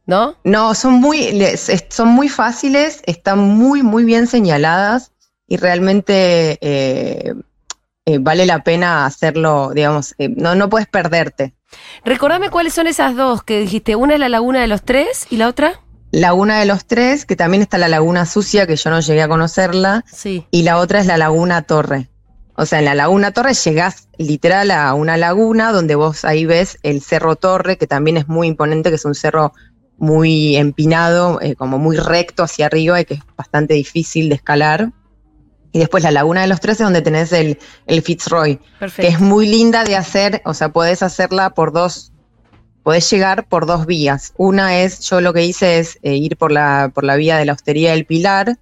¿No? 0.09 0.37
No, 0.43 0.75
son 0.75 0.95
muy, 0.95 1.39
son 1.91 2.09
muy 2.09 2.31
fáciles, 2.31 3.03
están 3.05 3.41
muy, 3.41 3.83
muy 3.83 4.05
bien 4.05 4.27
señaladas 4.27 5.13
y 5.47 5.59
realmente 5.59 6.57
eh, 6.63 7.35
eh, 8.07 8.19
vale 8.19 8.47
la 8.47 8.65
pena 8.65 9.05
hacerlo, 9.05 9.71
digamos, 9.75 10.15
eh, 10.17 10.31
no, 10.31 10.55
no 10.55 10.71
puedes 10.71 10.89
perderte. 10.89 11.53
Recordame 12.07 12.49
cuáles 12.49 12.73
son 12.73 12.87
esas 12.87 13.17
dos 13.17 13.43
que 13.43 13.61
dijiste. 13.61 13.97
Una 13.97 14.15
es 14.15 14.21
la 14.21 14.31
Laguna 14.31 14.63
de 14.63 14.67
los 14.67 14.83
Tres 14.83 15.27
y 15.29 15.37
la 15.37 15.47
otra. 15.47 15.79
Laguna 16.11 16.59
de 16.59 16.65
los 16.65 16.87
Tres, 16.87 17.27
que 17.27 17.37
también 17.37 17.63
está 17.63 17.77
la 17.77 17.89
Laguna 17.89 18.25
Sucia, 18.25 18.67
que 18.67 18.77
yo 18.77 18.89
no 18.89 19.01
llegué 19.01 19.21
a 19.21 19.29
conocerla. 19.29 20.07
Sí. 20.11 20.47
Y 20.51 20.63
la 20.63 20.79
otra 20.79 21.01
es 21.01 21.07
la 21.07 21.19
Laguna 21.19 21.61
Torre. 21.61 22.09
O 22.55 22.65
sea, 22.65 22.79
en 22.79 22.87
la 22.87 22.95
Laguna 22.95 23.33
Torre 23.33 23.53
llegás 23.53 24.09
literal 24.17 24.71
a 24.71 24.95
una 24.95 25.19
laguna 25.19 25.71
donde 25.71 25.95
vos 25.95 26.25
ahí 26.25 26.47
ves 26.47 26.79
el 26.83 27.03
Cerro 27.03 27.37
Torre, 27.37 27.77
que 27.77 27.87
también 27.87 28.17
es 28.17 28.27
muy 28.27 28.49
imponente, 28.49 28.89
que 28.89 28.97
es 28.97 29.05
un 29.05 29.15
cerro 29.15 29.53
muy 29.99 30.57
empinado, 30.57 31.41
eh, 31.41 31.55
como 31.55 31.79
muy 31.79 31.97
recto 31.97 32.43
hacia 32.43 32.67
arriba 32.67 33.01
y 33.01 33.05
que 33.05 33.15
es 33.15 33.21
bastante 33.37 33.75
difícil 33.75 34.29
de 34.29 34.37
escalar. 34.37 34.93
Y 35.73 35.81
después 35.81 36.03
la 36.03 36.11
Laguna 36.11 36.41
de 36.41 36.47
los 36.47 36.61
Tres 36.61 36.81
es 36.81 36.85
donde 36.85 37.03
tenés 37.03 37.33
el, 37.33 37.59
el 37.87 38.03
Fitzroy, 38.03 38.59
Perfecto. 38.79 39.03
que 39.03 39.15
es 39.15 39.21
muy 39.21 39.47
linda 39.47 39.85
de 39.85 39.97
hacer, 39.97 40.41
o 40.45 40.55
sea, 40.55 40.71
podés 40.71 41.03
hacerla 41.03 41.51
por 41.51 41.73
dos, 41.73 42.13
podés 42.83 43.09
llegar 43.11 43.47
por 43.49 43.67
dos 43.67 43.85
vías. 43.85 44.33
Una 44.39 44.79
es, 44.81 45.01
yo 45.01 45.21
lo 45.21 45.35
que 45.35 45.45
hice 45.45 45.79
es 45.79 45.99
eh, 46.03 46.15
ir 46.15 46.37
por 46.39 46.53
la, 46.53 46.91
por 46.95 47.05
la 47.05 47.17
vía 47.17 47.37
de 47.37 47.45
la 47.45 47.53
Hostería 47.53 47.91
del 47.91 48.07
Pilar, 48.07 48.57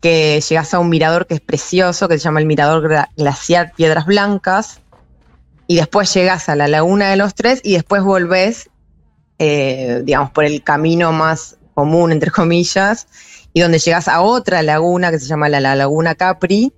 que 0.00 0.40
llegas 0.40 0.72
a 0.72 0.78
un 0.78 0.88
mirador 0.88 1.26
que 1.26 1.34
es 1.34 1.40
precioso, 1.40 2.08
que 2.08 2.18
se 2.18 2.24
llama 2.24 2.40
el 2.40 2.46
Mirador 2.46 2.88
Glaciar 3.16 3.72
Piedras 3.74 4.06
Blancas, 4.06 4.80
y 5.66 5.76
después 5.76 6.14
llegas 6.14 6.48
a 6.48 6.56
la 6.56 6.68
Laguna 6.68 7.10
de 7.10 7.16
los 7.16 7.34
Tres 7.34 7.60
y 7.62 7.74
después 7.74 8.02
volvés, 8.02 8.67
eh, 9.38 10.02
digamos, 10.04 10.30
por 10.30 10.44
el 10.44 10.62
camino 10.62 11.12
más 11.12 11.56
común, 11.74 12.12
entre 12.12 12.30
comillas, 12.30 13.06
y 13.52 13.60
donde 13.60 13.78
llegas 13.78 14.08
a 14.08 14.20
otra 14.20 14.62
laguna 14.62 15.10
que 15.10 15.18
se 15.18 15.26
llama 15.26 15.48
la, 15.48 15.60
la 15.60 15.74
Laguna 15.74 16.14
Capri, 16.14 16.72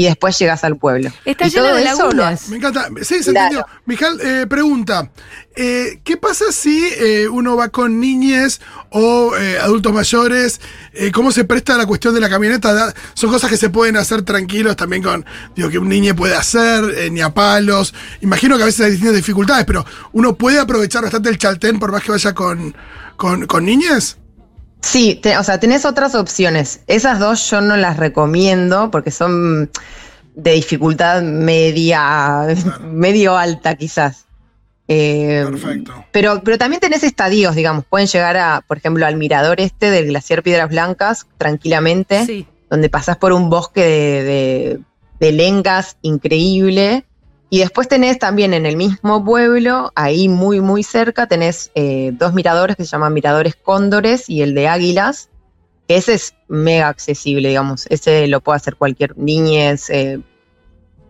y 0.00 0.04
después 0.04 0.38
llegas 0.38 0.64
al 0.64 0.78
pueblo. 0.78 1.10
Está 1.26 1.46
Y 1.46 1.50
lleno 1.50 1.66
todo 1.66 1.74
de 1.76 1.82
eso 1.84 2.02
lagunas. 2.04 2.48
Me 2.48 2.56
encanta. 2.56 2.88
Sí, 3.02 3.22
se 3.22 3.32
Claro. 3.32 3.58
entendió. 3.58 3.66
Mijal, 3.84 4.18
eh, 4.22 4.46
pregunta. 4.48 5.10
eh, 5.54 6.00
¿Qué 6.04 6.16
pasa 6.16 6.46
si 6.52 6.86
eh, 6.96 7.28
uno 7.28 7.54
va 7.54 7.68
con 7.68 8.00
niñes 8.00 8.62
o 8.88 9.36
eh, 9.36 9.58
adultos 9.58 9.92
mayores? 9.92 10.60
Eh, 10.94 11.12
¿Cómo 11.12 11.32
se 11.32 11.44
presta 11.44 11.76
la 11.76 11.84
cuestión 11.84 12.14
de 12.14 12.20
la 12.20 12.30
camioneta? 12.30 12.94
Son 13.12 13.30
cosas 13.30 13.50
que 13.50 13.58
se 13.58 13.68
pueden 13.68 13.98
hacer 13.98 14.22
tranquilos 14.22 14.74
también 14.76 15.02
con, 15.02 15.26
digo, 15.54 15.68
que 15.68 15.78
un 15.78 15.88
niño 15.90 16.16
puede 16.16 16.34
hacer, 16.34 16.82
eh, 16.96 17.10
ni 17.10 17.20
a 17.20 17.28
palos. 17.34 17.92
Imagino 18.22 18.56
que 18.56 18.62
a 18.62 18.66
veces 18.66 18.80
hay 18.86 18.92
distintas 18.92 19.16
dificultades, 19.16 19.66
pero 19.66 19.84
uno 20.12 20.34
puede 20.34 20.58
aprovechar 20.58 21.02
bastante 21.02 21.28
el 21.28 21.36
chaltén 21.36 21.78
por 21.78 21.92
más 21.92 22.02
que 22.02 22.12
vaya 22.12 22.32
con, 22.32 22.74
con, 23.16 23.46
con 23.46 23.64
niñes. 23.66 24.16
Sí, 24.82 25.14
te- 25.16 25.36
o 25.38 25.44
sea, 25.44 25.60
tenés 25.60 25.84
otras 25.84 26.14
opciones. 26.14 26.80
Esas 26.86 27.18
dos 27.18 27.48
yo 27.50 27.60
no 27.60 27.76
las 27.76 27.96
recomiendo 27.98 28.90
porque 28.90 29.10
son 29.10 29.70
de 30.34 30.52
dificultad 30.52 31.22
media, 31.22 32.46
medio 32.82 33.36
alta 33.36 33.74
quizás. 33.74 34.24
Eh, 34.88 35.44
Perfecto. 35.48 36.04
Pero, 36.10 36.42
pero 36.42 36.58
también 36.58 36.80
tenés 36.80 37.04
estadios, 37.04 37.54
digamos. 37.54 37.84
Pueden 37.84 38.08
llegar 38.08 38.36
a, 38.36 38.64
por 38.66 38.78
ejemplo, 38.78 39.06
al 39.06 39.16
mirador 39.16 39.60
este 39.60 39.90
del 39.90 40.06
glaciar 40.06 40.42
Piedras 40.42 40.68
Blancas 40.68 41.26
tranquilamente, 41.38 42.24
Sí. 42.26 42.46
donde 42.68 42.88
pasás 42.88 43.16
por 43.16 43.32
un 43.32 43.50
bosque 43.50 43.82
de, 43.84 44.22
de- 44.24 44.80
de 45.20 45.32
lengas 45.32 45.96
increíble. 46.02 47.04
Y 47.52 47.58
después 47.58 47.88
tenés 47.88 48.18
también 48.20 48.54
en 48.54 48.64
el 48.64 48.76
mismo 48.76 49.24
pueblo, 49.24 49.90
ahí 49.96 50.28
muy, 50.28 50.60
muy 50.60 50.84
cerca, 50.84 51.26
tenés 51.26 51.72
eh, 51.74 52.12
dos 52.14 52.32
miradores 52.32 52.76
que 52.76 52.84
se 52.84 52.90
llaman 52.90 53.12
Miradores 53.12 53.56
Cóndores 53.56 54.28
y 54.30 54.42
el 54.42 54.54
de 54.54 54.68
Águilas, 54.68 55.28
que 55.88 55.96
ese 55.96 56.14
es 56.14 56.34
mega 56.46 56.86
accesible, 56.88 57.48
digamos. 57.48 57.86
Ese 57.90 58.28
lo 58.28 58.40
puede 58.40 58.56
hacer 58.56 58.76
cualquier 58.76 59.18
niñez, 59.18 59.90
eh, 59.90 60.20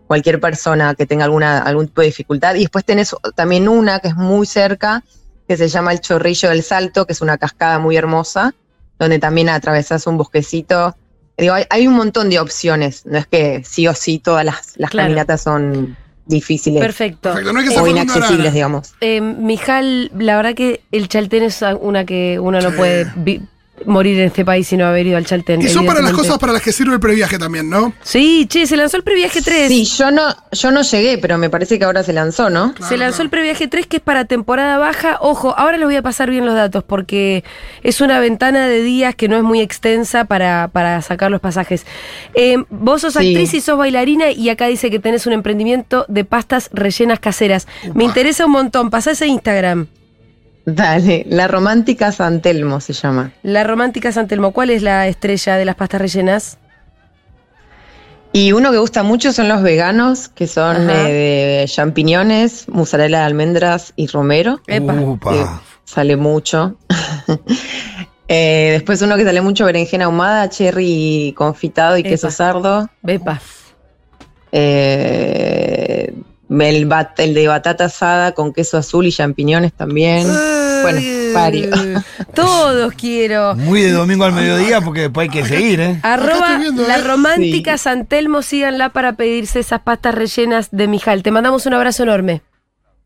cualquier 0.07 0.39
persona 0.39 0.95
que 0.95 1.05
tenga 1.05 1.25
alguna, 1.25 1.59
algún 1.59 1.87
tipo 1.87 2.01
de 2.01 2.07
dificultad. 2.07 2.55
Y 2.55 2.61
después 2.61 2.85
tenés 2.85 3.15
también 3.35 3.69
una 3.69 3.99
que 3.99 4.07
es 4.07 4.15
muy 4.15 4.47
cerca, 4.47 5.03
que 5.47 5.57
se 5.57 5.67
llama 5.67 5.91
el 5.91 6.01
Chorrillo 6.01 6.49
del 6.49 6.63
Salto, 6.63 7.05
que 7.05 7.13
es 7.13 7.21
una 7.21 7.37
cascada 7.37 7.77
muy 7.77 7.97
hermosa, 7.97 8.55
donde 8.97 9.19
también 9.19 9.47
atravesás 9.49 10.07
un 10.07 10.17
bosquecito. 10.17 10.95
Digo, 11.37 11.53
hay, 11.53 11.65
hay 11.69 11.87
un 11.87 11.93
montón 11.93 12.31
de 12.31 12.39
opciones, 12.39 13.05
no 13.05 13.19
es 13.19 13.27
que 13.27 13.63
sí 13.63 13.87
o 13.87 13.93
sí 13.93 14.17
todas 14.17 14.43
las, 14.43 14.73
las 14.77 14.89
Claro. 14.89 15.07
caminatas 15.07 15.41
son 15.43 15.95
difíciles 16.25 16.79
Perfecto. 16.81 17.29
Perfecto. 17.29 17.51
No 17.53 17.59
hay 17.59 17.65
que 17.65 17.71
ser 17.73 17.81
o 17.83 17.87
inaccesibles, 17.87 18.53
digamos. 18.53 18.93
Eh, 19.01 19.21
Mijal, 19.21 20.11
la 20.17 20.35
verdad 20.37 20.53
que 20.55 20.81
el 20.91 21.07
Chaltén 21.07 21.43
es 21.43 21.63
una 21.81 22.05
que 22.05 22.39
uno 22.39 22.61
no 22.61 22.69
Sí. 22.71 22.77
puede 22.77 23.11
vi- 23.15 23.41
morir 23.85 24.19
en 24.19 24.27
este 24.27 24.43
país 24.45 24.67
si 24.67 24.77
no 24.77 24.85
haber 24.85 25.07
ido 25.07 25.17
al 25.17 25.25
Chaltén. 25.25 25.61
Y 25.61 25.69
son 25.69 25.85
para 25.85 26.01
las 26.01 26.13
cosas 26.13 26.37
para 26.37 26.53
las 26.53 26.61
que 26.61 26.71
sirve 26.71 26.93
el 26.93 26.99
previaje 26.99 27.37
también, 27.37 27.69
¿no? 27.69 27.93
Sí, 28.03 28.45
che, 28.49 28.65
se 28.67 28.77
lanzó 28.77 28.97
el 28.97 29.03
previaje 29.03 29.41
3. 29.41 29.67
Sí, 29.69 29.85
yo 29.85 30.11
no, 30.11 30.23
yo 30.51 30.71
no 30.71 30.81
llegué, 30.81 31.17
pero 31.17 31.37
me 31.37 31.49
parece 31.49 31.77
que 31.79 31.85
ahora 31.85 32.03
se 32.03 32.13
lanzó, 32.13 32.49
¿no? 32.49 32.73
Se 32.87 32.97
lanzó 32.97 33.21
el 33.21 33.29
previaje 33.29 33.67
3 33.67 33.87
que 33.87 33.97
es 33.97 34.03
para 34.03 34.25
temporada 34.25 34.77
baja. 34.77 35.17
Ojo, 35.21 35.53
ahora 35.57 35.77
les 35.77 35.85
voy 35.85 35.95
a 35.95 36.01
pasar 36.01 36.29
bien 36.29 36.45
los 36.45 36.55
datos 36.55 36.83
porque 36.83 37.43
es 37.83 38.01
una 38.01 38.19
ventana 38.19 38.67
de 38.67 38.81
días 38.81 39.15
que 39.15 39.27
no 39.27 39.37
es 39.37 39.43
muy 39.43 39.61
extensa 39.61 40.25
para, 40.25 40.69
para 40.71 41.01
sacar 41.01 41.31
los 41.31 41.41
pasajes. 41.41 41.85
Eh, 42.33 42.57
vos 42.69 43.01
sos 43.01 43.13
Sí. 43.13 43.19
actriz 43.29 43.53
y 43.53 43.61
sos 43.61 43.77
bailarina 43.77 44.31
y 44.31 44.49
acá 44.49 44.67
dice 44.67 44.89
que 44.89 44.99
tenés 44.99 45.27
un 45.27 45.33
emprendimiento 45.33 46.05
de 46.07 46.23
pastas 46.25 46.69
rellenas 46.73 47.19
caseras. 47.19 47.67
Me 47.93 48.03
interesa 48.03 48.45
un 48.45 48.51
montón. 48.53 48.89
Pasá 48.89 49.11
ese 49.11 49.27
Instagram. 49.27 49.87
Dale, 50.65 51.25
la 51.27 51.47
romántica 51.47 52.11
San 52.11 52.41
Telmo 52.41 52.79
se 52.79 52.93
llama. 52.93 53.31
La 53.43 53.63
Romántica 53.63 54.11
Santelmo. 54.11 54.51
¿Cuál 54.51 54.69
es 54.69 54.83
la 54.83 55.07
estrella 55.07 55.57
de 55.57 55.65
las 55.65 55.75
pastas 55.75 56.01
rellenas? 56.01 56.57
Y 58.33 58.53
uno 58.53 58.71
que 58.71 58.77
gusta 58.77 59.03
mucho 59.03 59.33
son 59.33 59.49
los 59.49 59.61
veganos, 59.61 60.29
que 60.29 60.47
son 60.47 60.89
eh, 60.89 61.61
de 61.61 61.65
champiñones, 61.67 62.69
mozzarella 62.69 63.19
de 63.19 63.25
almendras 63.25 63.91
y 63.95 64.07
romero. 64.07 64.61
Epa. 64.67 64.95
Que 64.95 65.45
sale 65.85 66.15
mucho. 66.17 66.77
Eh, 68.33 68.69
después 68.71 69.01
uno 69.01 69.17
que 69.17 69.25
sale 69.25 69.41
mucho, 69.41 69.65
berenjena 69.65 70.05
ahumada, 70.05 70.47
cherry 70.47 71.33
confitado 71.35 71.97
y 71.97 71.99
Epa. 71.99 72.09
queso 72.11 72.31
sardo. 72.31 72.89
Epa. 73.05 73.41
Eh, 74.53 76.13
el, 76.59 76.85
bat- 76.87 77.19
el 77.19 77.33
de 77.33 77.47
batata 77.47 77.85
asada 77.85 78.33
con 78.33 78.51
queso 78.53 78.77
azul 78.77 79.05
y 79.05 79.11
champiñones 79.11 79.71
también. 79.73 80.27
Bueno, 80.81 80.99
varios. 81.33 81.79
Todos 82.33 82.93
quiero. 82.93 83.55
Muy 83.55 83.81
de 83.81 83.91
domingo 83.91 84.25
al 84.25 84.33
mediodía 84.33 84.81
porque 84.81 85.01
después 85.01 85.29
hay 85.29 85.41
que 85.41 85.45
seguir, 85.47 85.79
¿eh? 85.79 85.99
Arroba 86.03 86.59
la 86.87 86.97
¿eh? 86.97 87.01
romántica 87.01 87.77
Sí. 87.77 87.83
Santelmo, 87.83 88.41
síganla 88.41 88.89
para 88.89 89.13
pedirse 89.13 89.59
esas 89.59 89.81
pastas 89.81 90.15
rellenas 90.15 90.69
de 90.71 90.87
Mijal. 90.87 91.23
Te 91.23 91.31
mandamos 91.31 91.65
un 91.65 91.73
abrazo 91.75 92.03
enorme. 92.03 92.41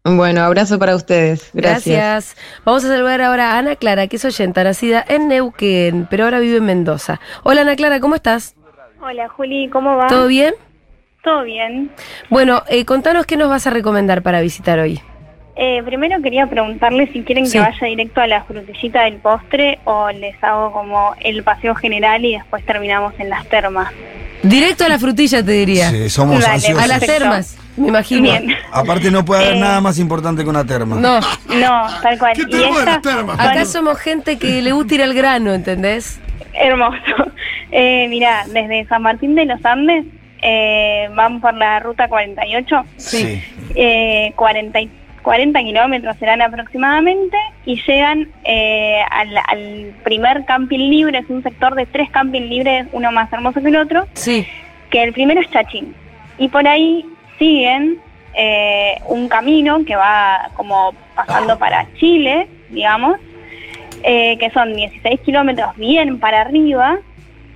Bueno, 0.07 0.41
abrazo 0.41 0.77
para 0.77 0.95
ustedes. 0.95 1.49
Gracias. 1.53 2.35
Vamos 2.63 2.85
a 2.85 2.89
saludar 2.89 3.21
ahora 3.21 3.53
a 3.53 3.57
Ana 3.57 3.75
Clara, 3.75 4.07
que 4.07 4.17
es 4.17 4.25
oyenta, 4.25 4.63
nacida 4.63 5.03
en 5.07 5.27
Neuquén, 5.27 6.07
pero 6.09 6.25
ahora 6.25 6.39
vive 6.39 6.57
en 6.57 6.65
Mendoza. 6.65 7.19
Hola 7.43 7.61
Ana 7.61 7.75
Clara, 7.75 7.99
¿cómo 7.99 8.13
estás? 8.15 8.55
Hola 9.01 9.27
Juli, 9.29 9.67
¿cómo 9.69 9.97
va? 9.97 10.07
¿Todo 10.07 10.27
bien? 10.27 10.53
Todo 11.25 11.43
bien. 11.43 11.89
Bueno, 12.29 12.61
eh, 12.69 12.85
contanos 12.85 13.25
qué 13.25 13.35
nos 13.35 13.49
vas 13.49 13.65
a 13.65 13.71
recomendar 13.71 14.21
para 14.21 14.41
visitar 14.41 14.77
hoy. 14.79 15.01
Eh, 15.57 15.81
primero 15.83 16.21
quería 16.21 16.45
preguntarles 16.47 17.09
si 17.13 17.23
quieren 17.23 17.47
Sí. 17.47 17.53
que 17.53 17.59
vaya 17.61 17.87
directo 17.87 18.21
a 18.21 18.27
la 18.27 18.43
frutillita 18.43 19.03
del 19.05 19.15
postre 19.15 19.79
o 19.85 20.11
les 20.11 20.35
hago 20.43 20.71
como 20.71 21.15
el 21.21 21.41
paseo 21.43 21.73
general 21.73 22.23
y 22.23 22.33
después 22.35 22.63
terminamos 22.65 23.13
en 23.19 23.29
las 23.31 23.43
termas. 23.47 23.91
Directo 24.43 24.85
a 24.85 24.89
la 24.89 24.99
frutilla, 24.99 25.43
te 25.43 25.51
diría. 25.53 25.89
Sí, 25.89 26.09
somos 26.11 26.41
Dale, 26.41 26.53
ansiosos. 26.55 26.83
A 26.83 26.87
las 26.87 26.99
termas, 26.99 27.57
me 27.75 27.87
imagino. 27.87 28.21
Bien. 28.21 28.53
Aparte 28.71 29.09
no 29.09 29.25
puede 29.25 29.45
haber 29.45 29.57
Eh, 29.57 29.59
nada 29.61 29.81
más 29.81 29.97
importante 29.97 30.43
que 30.43 30.49
una 30.49 30.63
terma. 30.65 30.95
No, 30.97 31.19
No, 31.19 31.87
tal 32.03 32.19
cual. 32.19 32.33
¿Qué 32.35 32.43
Y 32.43 32.49
termo 32.49 32.77
de 32.79 32.85
las 32.85 32.97
estas 32.97 33.01
termas? 33.01 33.37
son 33.37 33.47
acá 33.49 33.65
somos 33.65 33.97
gente 33.99 34.37
que 34.37 34.61
le 34.61 34.73
gusta 34.73 34.93
ir 34.93 35.01
al 35.01 35.13
grano, 35.15 35.53
¿entendés? 35.53 36.19
hermoso. 36.53 36.99
Eh, 37.77 38.07
mira, 38.09 38.43
desde 38.53 38.85
San 38.87 39.01
Martín 39.01 39.35
de 39.35 39.43
los 39.45 39.65
Andes 39.65 40.05
eh, 40.47 41.09
van 41.15 41.41
por 41.41 41.53
la 41.55 41.79
ruta 41.79 42.07
48. 42.07 42.83
Sí. 42.97 43.41
eh, 43.75 44.31
40, 44.35 44.79
y- 44.81 44.89
40 45.23 45.59
kilómetros 45.61 46.15
serán 46.17 46.41
aproximadamente 46.43 47.35
y 47.65 47.81
llegan 47.81 48.29
eh, 48.43 49.01
al, 49.09 49.35
al 49.47 49.91
primer 50.03 50.45
camping 50.45 50.89
libre, 50.91 51.17
es 51.17 51.29
un 51.29 51.41
sector 51.41 51.73
de 51.73 51.87
tres 51.87 52.11
camping 52.11 52.43
libres, 52.47 52.85
uno 52.91 53.11
más 53.11 53.33
hermoso 53.33 53.59
que 53.61 53.69
el 53.69 53.77
otro, 53.77 54.05
Sí. 54.13 54.45
que 54.91 55.01
el 55.01 55.13
primero 55.13 55.41
es 55.41 55.49
Chachín. 55.49 55.95
Y 56.37 56.47
por 56.49 56.67
ahí 56.67 57.03
siguen 57.39 57.97
eh, 58.35 58.97
un 59.07 59.27
camino 59.27 59.83
que 59.83 59.95
va 59.95 60.49
como 60.55 60.93
pasando 61.15 61.57
para 61.57 61.87
Chile, 61.95 62.47
digamos, 62.69 63.17
eh, 64.03 64.37
que 64.37 64.51
son 64.51 64.75
16 64.75 65.21
kilómetros 65.21 65.75
bien 65.77 66.19
para 66.19 66.41
arriba, 66.41 66.99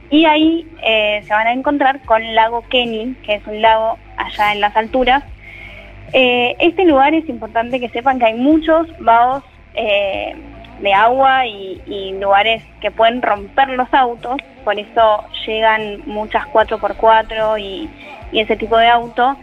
y 0.10 0.25
ahí 0.25 0.68
eh, 0.82 1.22
se 1.25 1.34
van 1.34 1.48
a 1.48 1.54
encontrar 1.54 2.01
con 2.01 2.24
el 2.24 2.36
lago 2.36 2.63
Kenny, 2.70 3.16
que 3.24 3.36
es 3.36 3.48
un 3.48 3.62
lago 3.62 3.98
allá 4.18 4.54
en 4.54 4.62
las 4.62 4.75
alturas. 4.75 5.24
Eh, 6.13 6.56
este 6.60 6.86
lugar 6.86 7.13
es 7.13 7.30
importante 7.30 7.80
que 7.80 7.89
sepan 7.89 8.18
que 8.18 8.25
hay 8.25 8.34
muchos 8.34 8.88
vagos 9.00 9.44
eh, 9.75 10.36
de 10.82 10.94
agua 10.94 11.46
y, 11.46 12.16
lugares 12.20 12.63
que 12.82 12.92
pueden 12.92 13.22
romper 13.22 13.70
los 13.70 13.94
autos, 13.94 14.38
por 14.66 14.78
eso 14.78 15.24
llegan 15.46 16.01
muchas 16.06 16.46
4x4 16.48 17.60
y, 17.60 17.89
y 18.32 18.39
ese 18.39 18.58
tipo 18.58 18.78
de 18.78 18.88
auto. 18.88 19.38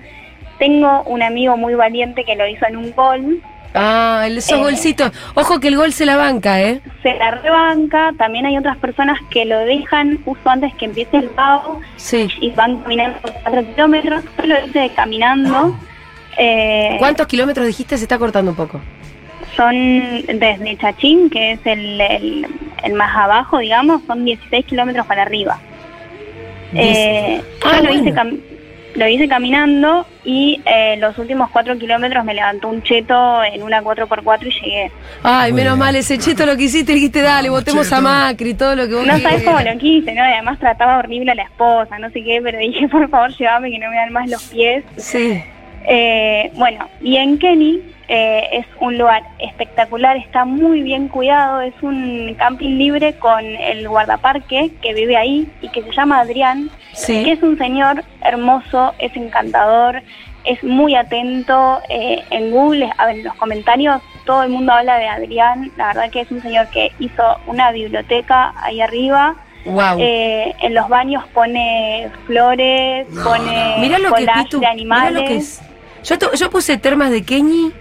Tengo 0.58 1.02
un 1.04 1.22
amigo 1.22 1.56
muy 1.56 1.74
valiente 1.74 2.24
que 2.24 2.36
lo 2.36 2.46
hizo 2.46 2.66
en 2.66 2.76
un 2.76 2.92
gol, 2.92 3.42
Ah, 3.76 4.24
el- 4.26 4.38
esos 4.38 4.58
Eh. 4.58 4.62
golcitos. 4.62 5.12
Ojo 5.34 5.60
que 5.60 5.68
el 5.68 5.76
gol 5.76 5.92
se 5.92 6.06
la 6.06 6.16
banca, 6.16 6.60
¿eh? 6.62 6.80
se 7.02 7.14
la 7.14 7.30
rebanca, 7.32 8.12
también 8.18 8.46
hay 8.46 8.56
otras 8.58 8.76
personas 8.78 9.20
que 9.30 9.44
lo 9.44 9.58
dejan 9.60 10.18
justo 10.24 10.48
antes 10.50 10.74
que 10.74 10.86
empiece 10.86 11.16
el 11.18 11.26
pago 11.30 11.80
Sí. 11.96 12.28
y 12.40 12.50
van 12.50 12.78
caminando 12.78 13.18
por 13.20 13.32
4 13.42 13.64
kilómetros, 13.74 14.24
yo 14.38 14.46
lo 14.46 14.66
hice 14.66 14.90
caminando. 14.96 15.76
eh, 16.38 16.96
¿Cuántos 16.98 17.26
kilómetros 17.28 17.66
dijiste? 17.66 17.96
Se 17.96 18.04
está 18.04 18.18
cortando 18.18 18.50
un 18.50 18.56
poco. 18.56 18.80
Son 19.56 19.74
desde 20.26 20.76
Chachín, 20.78 21.30
que 21.30 21.52
es 21.52 21.60
el, 21.64 22.00
el- 22.00 22.46
el 22.82 22.92
más 22.94 23.16
abajo, 23.16 23.58
digamos, 23.58 24.02
son 24.06 24.24
16 24.24 24.66
kilómetros 24.66 25.06
para 25.06 25.22
arriba. 25.22 25.58
Eh, 26.74 27.40
yo 27.62 27.70
Ah, 27.70 27.80
lo, 27.80 27.90
hice 27.92 28.12
bueno. 28.12 28.36
Lo 28.96 29.08
hice 29.08 29.28
caminando 29.28 30.06
y 30.24 30.60
eh, 30.64 30.96
los 30.98 31.16
últimos 31.18 31.50
4 31.50 31.78
kilómetros 31.78 32.24
me 32.24 32.34
levantó 32.34 32.68
un 32.68 32.82
cheto 32.82 33.42
en 33.44 33.62
una 33.62 33.82
4x4 33.82 34.46
y 34.46 34.50
llegué. 34.64 34.92
Ay, 35.22 35.52
Muy 35.52 35.60
menos 35.62 35.74
bien. 35.74 35.78
mal, 35.86 35.96
ese 35.96 36.18
cheto 36.18 36.46
lo 36.46 36.56
que 36.56 36.64
hiciste, 36.64 36.92
dijiste, 36.92 37.22
dale, 37.22 37.48
votemos 37.48 37.92
a. 37.92 38.00
Macri, 38.00 38.54
todo 38.54 38.76
lo 38.76 38.86
que 38.88 38.94
vos 38.94 39.06
No 39.06 39.18
sabes 39.18 39.42
cómo 39.42 39.60
lo 39.60 39.78
quise, 39.78 40.12
¿no? 40.14 40.22
Además 40.22 40.58
trataba 40.58 40.98
horrible 40.98 41.32
a 41.32 41.34
la 41.34 41.42
esposa, 41.44 41.98
no 41.98 42.10
sé 42.10 42.22
qué, 42.22 42.40
pero 42.42 42.58
dije, 42.58 42.88
por 42.88 43.08
favor, 43.08 43.30
llévame 43.36 43.70
que 43.70 43.78
no 43.78 43.90
me 43.90 43.96
dan 43.96 44.12
más 44.12 44.28
los 44.30 44.42
pies. 44.44 44.84
Sí. 44.96 45.42
Eh, 45.88 46.50
bueno, 46.54 46.88
y 47.00 47.16
en 47.16 47.38
Kenny 47.38 47.80
eh, 48.08 48.48
es 48.52 48.66
un 48.80 48.98
lugar 48.98 49.22
espectacular, 49.38 50.16
está 50.16 50.44
muy 50.44 50.82
bien 50.82 51.08
cuidado, 51.08 51.60
es 51.60 51.74
un 51.82 52.34
camping 52.38 52.76
libre 52.76 53.14
con 53.18 53.44
el 53.44 53.88
guardaparque 53.88 54.70
que 54.82 54.94
vive 54.94 55.16
ahí 55.16 55.48
y 55.62 55.68
que 55.68 55.82
se 55.82 55.92
llama 55.92 56.20
Adrián, 56.20 56.70
Sí. 56.92 57.24
que 57.24 57.32
es 57.32 57.42
un 57.42 57.56
señor 57.58 58.02
hermoso, 58.22 58.94
es 58.98 59.14
encantador, 59.16 60.02
es 60.44 60.62
muy 60.64 60.94
atento. 60.94 61.80
eh, 61.88 62.22
en 62.30 62.50
Google, 62.50 62.90
a 62.98 63.06
ver, 63.06 63.16
en 63.16 63.24
los 63.24 63.34
comentarios, 63.34 64.00
todo 64.24 64.42
el 64.42 64.50
mundo 64.50 64.72
habla 64.72 64.96
de 64.98 65.06
Adrián, 65.08 65.70
la 65.76 65.88
verdad 65.88 66.10
que 66.10 66.20
es 66.22 66.30
un 66.30 66.40
señor 66.42 66.68
que 66.70 66.90
hizo 66.98 67.22
una 67.46 67.70
biblioteca 67.70 68.54
ahí 68.62 68.80
arriba. 68.80 69.36
Wow. 69.66 69.98
Eh, 69.98 70.54
en 70.62 70.74
los 70.74 70.88
baños 70.88 71.24
pone 71.34 72.08
flores, 72.26 73.08
No, 73.10 73.24
pone 73.24 73.76
Mirá 73.80 73.98
lo 73.98 74.12
que 74.14 74.26
Pitu, 74.44 74.60
de 74.60 74.66
animales. 74.66 75.12
lo 75.12 75.24
que 75.24 75.36
es. 75.36 75.60
Yo, 76.06 76.18
to- 76.18 76.32
yo 76.34 76.50
puse 76.50 76.78
termas 76.78 77.10
de 77.10 77.22
Kenny 77.22 77.72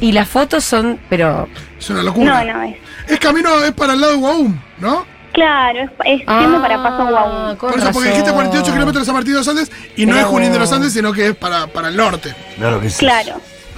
y 0.00 0.12
las 0.12 0.28
fotos 0.28 0.64
son, 0.64 0.98
pero 1.10 1.48
Es 1.78 1.90
una 1.90 2.02
locura. 2.02 2.44
No, 2.44 2.52
no, 2.54 2.62
es. 2.62 2.76
Es 3.08 3.18
camino, 3.18 3.62
es 3.64 3.72
para 3.72 3.92
el 3.94 4.00
lado 4.00 4.12
de 4.14 4.18
Guaum, 4.18 4.58
¿no? 4.78 5.04
Claro, 5.32 5.80
es, 5.80 5.90
es 6.04 6.18
yendo 6.26 6.60
para 6.60 6.82
Paso 6.82 7.08
Ah, 7.16 7.54
con 7.58 7.70
Por 7.70 7.78
eso, 7.78 7.90
porque 7.92 8.08
dijiste 8.08 8.30
razón. 8.30 8.46
48 8.46 8.72
kilómetros 8.72 9.08
a 9.08 9.12
Martín 9.12 9.32
de 9.34 9.38
los 9.38 9.48
Andes 9.48 9.70
y 9.96 10.06
no 10.06 10.16
es 10.16 10.24
Junín 10.24 10.52
de 10.52 10.58
los 10.58 10.72
Andes, 10.72 10.92
sino 10.92 11.12
que 11.12 11.28
es 11.28 11.36
para, 11.36 11.66
para 11.68 11.88
el 11.88 11.96
norte. 11.96 12.34
Claro 12.56 12.80
que 12.80 12.90
sí. 12.90 12.98
Claro, 13.00 13.34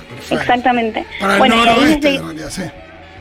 Perfecto. 0.09 0.35
exactamente. 0.43 1.07
Para 1.21 1.35
el 1.35 1.39
bueno, 1.39 1.57
noroeste, 1.57 1.95
desde, 2.01 2.15
en 2.17 2.25
realidad, 2.25 2.51
sí. 2.51 2.63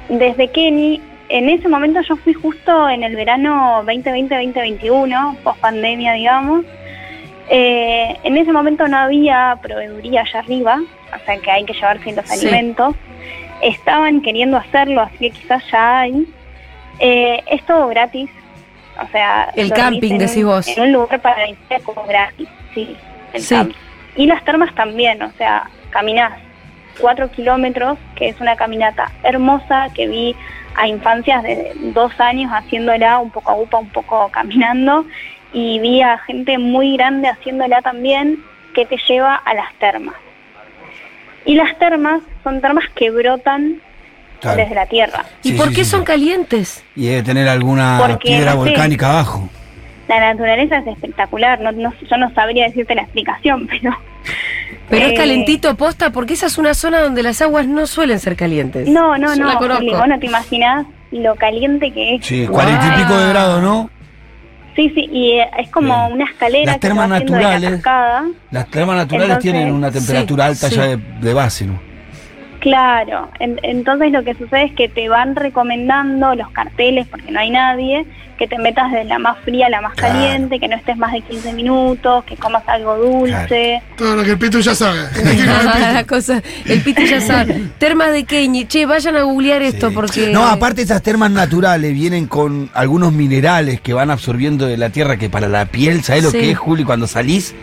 desde 0.09 0.51
Kenny, 0.51 1.01
en 1.29 1.49
ese 1.49 1.67
momento 1.67 1.99
yo 2.07 2.15
fui 2.17 2.33
justo 2.33 2.87
en 2.89 3.03
el 3.03 3.15
verano 3.15 3.83
2020-2021, 3.85 5.37
post 5.43 5.59
pandemia, 5.59 6.13
digamos. 6.13 6.63
Eh, 7.49 8.15
en 8.23 8.37
ese 8.37 8.51
momento 8.51 8.87
no 8.87 8.97
había 8.97 9.57
proveeduría 9.61 10.21
allá 10.21 10.39
arriba, 10.39 10.79
o 11.15 11.25
sea 11.25 11.37
que 11.37 11.49
hay 11.51 11.65
que 11.65 11.73
llevarse 11.73 12.11
los 12.13 12.25
Sí. 12.27 12.45
alimentos. 12.47 12.95
Estaban 13.61 14.21
queriendo 14.21 14.57
hacerlo, 14.57 15.01
así 15.01 15.17
que 15.17 15.29
quizás 15.31 15.63
ya 15.71 15.99
hay. 16.01 16.25
Eh, 16.99 17.43
es 17.47 17.65
todo 17.65 17.87
gratis. 17.87 18.29
O 19.01 19.07
sea, 19.11 19.49
El 19.55 19.71
camping, 19.73 20.13
en 20.13 20.17
decís 20.19 20.43
vos. 20.45 20.67
En 20.67 20.83
un 20.83 20.91
lugar 20.91 21.19
para 21.21 21.45
limpiar 21.45 21.81
como 21.81 22.03
gratis, 22.03 22.47
sí. 22.73 22.95
El 23.33 23.41
Sí. 23.41 23.55
camping. 23.55 23.75
Y 24.15 24.25
las 24.27 24.43
termas 24.43 24.73
también, 24.75 25.21
o 25.21 25.31
sea, 25.37 25.69
caminás 25.89 26.33
cuatro 26.99 27.29
kilómetros, 27.31 27.97
que 28.15 28.27
es 28.29 28.39
una 28.41 28.55
caminata 28.57 29.09
hermosa 29.23 29.87
que 29.95 30.07
vi 30.07 30.35
a 30.75 30.87
infancias 30.87 31.43
de 31.43 31.71
dos 31.93 32.11
años 32.19 32.51
haciéndola 32.53 33.19
un 33.19 33.31
poco 33.31 33.51
a 33.51 33.55
upa, 33.55 33.77
un 33.77 33.89
poco 33.89 34.29
caminando, 34.31 35.05
y 35.53 35.79
vi 35.79 36.01
a 36.01 36.17
gente 36.19 36.57
muy 36.57 36.95
grande 36.97 37.27
haciéndola 37.27 37.81
también, 37.81 38.43
que 38.73 38.85
te 38.85 38.97
lleva 39.07 39.35
a 39.35 39.53
las 39.53 39.73
termas. 39.75 40.15
Y 41.45 41.55
las 41.55 41.77
termas 41.79 42.21
son 42.43 42.61
termas 42.61 42.85
que 42.95 43.09
brotan 43.09 43.81
Claro. 44.41 44.57
desde 44.57 44.75
la 44.75 44.85
tierra. 44.85 45.25
¿Y 45.43 45.49
Sí, 45.49 45.55
por 45.57 45.67
sí, 45.69 45.75
qué 45.75 45.83
sí, 45.83 45.89
son 45.91 45.99
sí. 46.01 46.05
calientes? 46.05 46.83
Y 46.95 47.07
debe 47.07 47.23
tener 47.23 47.49
alguna 47.49 47.97
Porque, 47.99 48.29
piedra 48.29 48.53
volcánica 48.53 49.09
abajo. 49.11 49.49
La 50.07 50.19
naturaleza 50.19 50.77
es 50.77 50.87
espectacular, 50.87 51.59
no, 51.59 51.71
no- 51.73 51.93
yo 52.09 52.17
no 52.17 52.33
sabría 52.33 52.65
decirte 52.65 52.95
la 52.95 53.01
explicación, 53.01 53.67
pero... 53.69 53.97
Pero 54.89 55.05
es 55.07 55.11
Eh, 55.11 55.15
calentito 55.15 55.75
posta 55.75 56.11
porque 56.11 56.33
esa 56.35 56.45
es 56.47 56.57
una 56.57 56.73
zona 56.73 56.99
donde 57.01 57.21
las 57.21 57.41
aguas 57.41 57.67
no 57.67 57.85
suelen 57.85 58.19
ser 58.19 58.35
calientes. 58.35 58.87
No, 58.87 59.17
no, 59.17 59.35
Yo 59.35 59.43
la 59.43 59.53
no, 59.53 59.59
conozco. 59.59 59.83
Juli, 59.83 59.91
vos 59.95 60.07
no 60.07 60.19
te 60.19 60.25
imaginás 60.27 60.85
lo 61.11 61.35
caliente 61.35 61.91
que 61.91 62.15
es. 62.15 62.25
Sí, 62.25 62.47
cuarenta 62.47 62.95
y 62.95 63.01
pico 63.03 63.17
de 63.17 63.29
grados, 63.29 63.61
¿no? 63.61 63.89
Sí, 64.79 64.89
sí, 64.95 65.09
y 65.11 65.31
eh, 65.31 65.49
es 65.59 65.69
como 65.71 65.93
Bien. 66.05 66.13
una 66.13 66.23
escalera 66.31 66.65
Las 66.67 66.75
que 66.75 66.79
termas 66.79 67.11
va 67.11 67.15
haciendo 67.15 67.35
de 67.35 67.41
la 67.43 67.49
naturales. 67.49 67.71
cascada. 67.81 68.27
Las 68.49 68.67
termas 68.69 68.95
naturales 68.95 69.29
Entonces, 69.37 69.51
tienen 69.51 69.73
una 69.73 69.91
temperatura 69.91 70.43
sí, 70.45 70.49
alta 70.51 70.69
sí. 70.69 70.75
ya 70.75 70.83
de, 70.87 70.97
de 71.19 71.33
base, 71.33 71.65
¿no? 71.65 71.88
Claro, 72.59 73.29
en- 73.39 73.59
entonces 73.63 74.11
lo 74.11 74.23
que 74.23 74.33
sucede 74.35 74.65
es 74.65 74.71
que 74.73 74.89
te 74.89 75.07
van 75.09 75.35
recomendando 75.35 76.35
los 76.35 76.49
carteles, 76.51 77.07
porque 77.07 77.31
no 77.31 77.39
hay 77.39 77.49
nadie, 77.51 78.05
que 78.37 78.47
te 78.47 78.57
metas 78.57 78.91
de 78.91 79.03
la 79.03 79.19
más 79.19 79.37
fría 79.39 79.67
a 79.67 79.69
la 79.69 79.81
más 79.81 79.93
Claro. 79.95 80.13
caliente, 80.13 80.59
que 80.59 80.67
no 80.67 80.75
estés 80.75 80.95
más 80.97 81.11
de 81.11 81.21
15 81.21 81.51
minutos, 81.53 82.23
que 82.25 82.35
comas 82.37 82.63
algo 82.67 82.95
dulce. 82.97 83.81
Todo 83.97 84.15
lo 84.15 84.23
que 84.23 84.31
el 84.31 84.37
Pitu 84.37 84.59
ya 84.61 84.75
sabe. 84.75 84.99
Cosa, 86.07 86.41
el 86.65 86.81
pito 86.81 87.01
ya 87.01 87.21
sabe. 87.21 87.63
Termas 87.77 88.11
de 88.11 88.23
Kenny. 88.23 88.65
Che, 88.65 88.85
vayan 88.85 89.15
a 89.17 89.21
googlear 89.23 89.61
esto 89.61 89.89
Sí. 89.89 89.95
porque. 89.95 90.29
No, 90.31 90.47
aparte 90.47 90.81
esas 90.81 91.01
termas 91.03 91.31
naturales 91.31 91.93
vienen 91.93 92.27
con 92.27 92.69
algunos 92.73 93.11
minerales 93.13 93.81
que 93.81 93.93
van 93.93 94.09
absorbiendo 94.11 94.65
de 94.67 94.77
la 94.77 94.89
tierra 94.89 95.17
que 95.17 95.29
para 95.29 95.47
la 95.47 95.65
piel, 95.65 96.03
¿sabes 96.03 96.23
lo 96.23 96.31
que 96.31 96.51
es, 96.51 96.57
Juli? 96.57 96.83
Cuando 96.83 97.07
salís, 97.07 97.53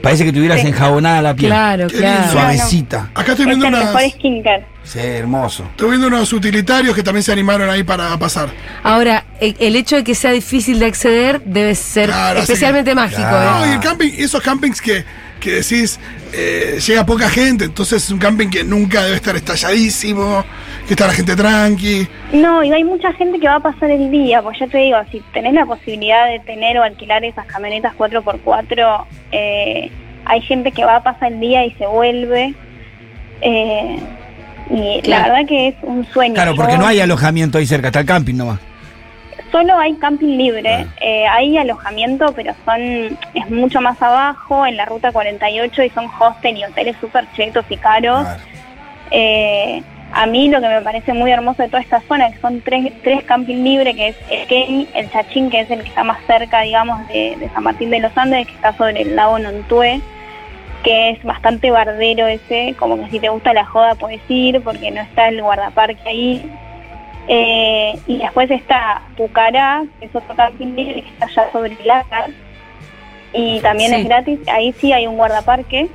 parece 0.00 0.24
que 0.24 0.32
tuvieras 0.32 0.64
enjabonada 0.64 1.22
la 1.22 1.34
piel. 1.34 1.50
Claro, 1.50 1.86
Qué 1.88 1.96
claro. 1.98 2.18
lindo. 2.18 2.32
Suavecita. 2.32 3.10
Acá 3.14 3.32
estoy 3.32 3.44
Es 3.44 3.46
viendo 3.46 3.68
unas, 3.68 3.84
mejor 3.94 4.10
skincare. 4.10 4.66
Sí, 4.82 4.98
hermoso. 4.98 5.64
estoy 5.70 5.90
viendo 5.90 6.06
unos 6.08 6.32
utilitarios 6.32 6.94
que 6.96 7.02
también 7.02 7.22
se 7.22 7.32
animaron 7.32 7.68
ahí 7.70 7.82
para 7.84 8.16
pasar. 8.18 8.48
Ahora, 8.82 9.24
e- 9.40 9.54
el 9.60 9.76
hecho 9.76 9.96
de 9.96 10.04
que 10.04 10.14
sea 10.14 10.30
difícil 10.32 10.78
de 10.78 10.86
acceder 10.86 11.40
debe 11.44 11.74
ser 11.74 12.06
Claro, 12.08 12.40
especialmente 12.40 12.90
sí. 12.90 12.94
mágico. 12.96 13.20
Claro. 13.20 13.64
¿eh? 13.64 13.66
No, 13.66 13.72
y 13.72 13.74
el 13.76 13.80
camping, 13.80 14.10
esos 14.18 14.42
campings 14.42 14.80
que, 14.80 15.04
que 15.40 15.52
decís, 15.52 15.98
eh, 16.32 16.78
llega 16.86 17.04
poca 17.06 17.28
gente, 17.28 17.64
entonces 17.64 18.04
es 18.04 18.10
un 18.10 18.18
camping 18.18 18.48
que 18.48 18.62
nunca 18.62 19.02
debe 19.02 19.16
estar 19.16 19.34
estalladísimo, 19.34 20.44
que 20.86 20.94
está 20.94 21.06
la 21.06 21.12
gente 21.14 21.34
tranqui. 21.34 22.06
No, 22.32 22.62
y 22.62 22.72
hay 22.72 22.84
mucha 22.84 23.12
gente 23.14 23.40
que 23.40 23.48
va 23.48 23.56
a 23.56 23.60
pasar 23.60 23.90
el 23.90 24.10
día, 24.10 24.40
pues 24.42 24.58
ya 24.60 24.66
te 24.68 24.78
digo, 24.78 24.98
si 25.10 25.20
tenés 25.32 25.54
la 25.54 25.66
posibilidad 25.66 26.28
de 26.28 26.38
tener 26.40 26.78
o 26.78 26.82
alquilar 26.84 27.24
esas 27.24 27.46
camionetas 27.46 27.94
4x4, 27.96 29.06
eh, 29.32 29.90
hay 30.26 30.40
gente 30.42 30.70
que 30.72 30.84
va 30.84 30.96
a 30.96 31.02
pasar 31.02 31.32
el 31.32 31.40
día 31.40 31.64
y 31.64 31.72
se 31.72 31.86
vuelve. 31.86 32.54
eh, 33.42 33.98
y 34.70 35.00
la 35.08 35.22
verdad 35.22 35.46
que 35.48 35.68
es 35.68 35.74
un 35.82 36.06
sueño. 36.12 36.34
Claro, 36.34 36.54
porque 36.54 36.72
Yo- 36.74 36.78
no 36.78 36.86
hay 36.86 37.00
alojamiento 37.00 37.58
ahí 37.58 37.66
cerca, 37.66 37.88
está 37.88 38.00
el 38.00 38.06
camping 38.06 38.34
nomás. 38.36 38.60
Solo 39.50 39.78
hay 39.78 39.94
camping 39.94 40.36
libre, 40.36 40.86
eh, 41.00 41.26
hay 41.26 41.56
alojamiento, 41.58 42.32
pero 42.34 42.54
son 42.64 43.18
es 43.34 43.50
mucho 43.50 43.80
más 43.80 44.00
abajo, 44.02 44.66
en 44.66 44.76
la 44.76 44.84
ruta 44.84 45.12
48, 45.12 45.82
y 45.82 45.90
son 45.90 46.06
hostel 46.18 46.56
y 46.56 46.64
hoteles 46.64 46.96
súper 47.00 47.26
chetos 47.32 47.64
y 47.68 47.76
caros. 47.76 48.26
Eh, 49.10 49.82
a 50.12 50.26
mí 50.26 50.48
lo 50.48 50.60
que 50.60 50.68
me 50.68 50.80
parece 50.82 51.12
muy 51.12 51.30
hermoso 51.30 51.62
de 51.62 51.68
toda 51.68 51.82
esta 51.82 52.00
zona, 52.02 52.30
que 52.30 52.38
son 52.38 52.60
tres, 52.62 52.92
tres 53.02 53.22
camping 53.24 53.62
libres, 53.62 53.94
que 53.94 54.08
es 54.08 54.16
el 54.30 54.46
Kenny, 54.46 54.88
el 54.94 55.10
Chachín, 55.10 55.50
que 55.50 55.60
es 55.60 55.70
el 55.70 55.82
que 55.82 55.88
está 55.88 56.04
más 56.04 56.18
cerca, 56.26 56.62
digamos, 56.62 57.06
de, 57.08 57.36
de 57.38 57.48
San 57.50 57.62
Martín 57.62 57.90
de 57.90 58.00
los 58.00 58.16
Andes, 58.16 58.46
que 58.46 58.54
está 58.54 58.72
sobre 58.76 59.02
el 59.02 59.14
lago 59.14 59.38
Nontué, 59.38 60.00
que 60.82 61.10
es 61.10 61.22
bastante 61.22 61.70
bardero 61.70 62.26
ese, 62.26 62.74
como 62.78 62.96
que 62.96 63.10
si 63.10 63.20
te 63.20 63.28
gusta 63.28 63.52
la 63.52 63.64
joda 63.66 63.94
puedes 63.94 64.20
ir, 64.28 64.60
porque 64.62 64.90
no 64.90 65.00
está 65.00 65.28
el 65.28 65.42
guardaparque 65.42 66.08
ahí. 66.08 66.50
Eh, 67.32 67.96
y 68.08 68.18
después 68.18 68.50
está 68.50 69.02
Pucará, 69.16 69.84
que 70.00 70.06
es 70.06 70.14
otro 70.16 70.34
camping 70.34 70.74
libre 70.74 71.02
que 71.02 71.08
está 71.10 71.26
allá 71.26 71.52
sobre 71.52 71.72
el 71.80 71.86
Lácar, 71.86 72.30
y 73.32 73.60
también 73.60 73.90
Sí. 73.94 74.00
es 74.00 74.04
gratis, 74.06 74.38
ahí 74.52 74.72
sí 74.80 74.92
hay 74.92 75.06
un 75.06 75.16
guardaparque. 75.16 75.88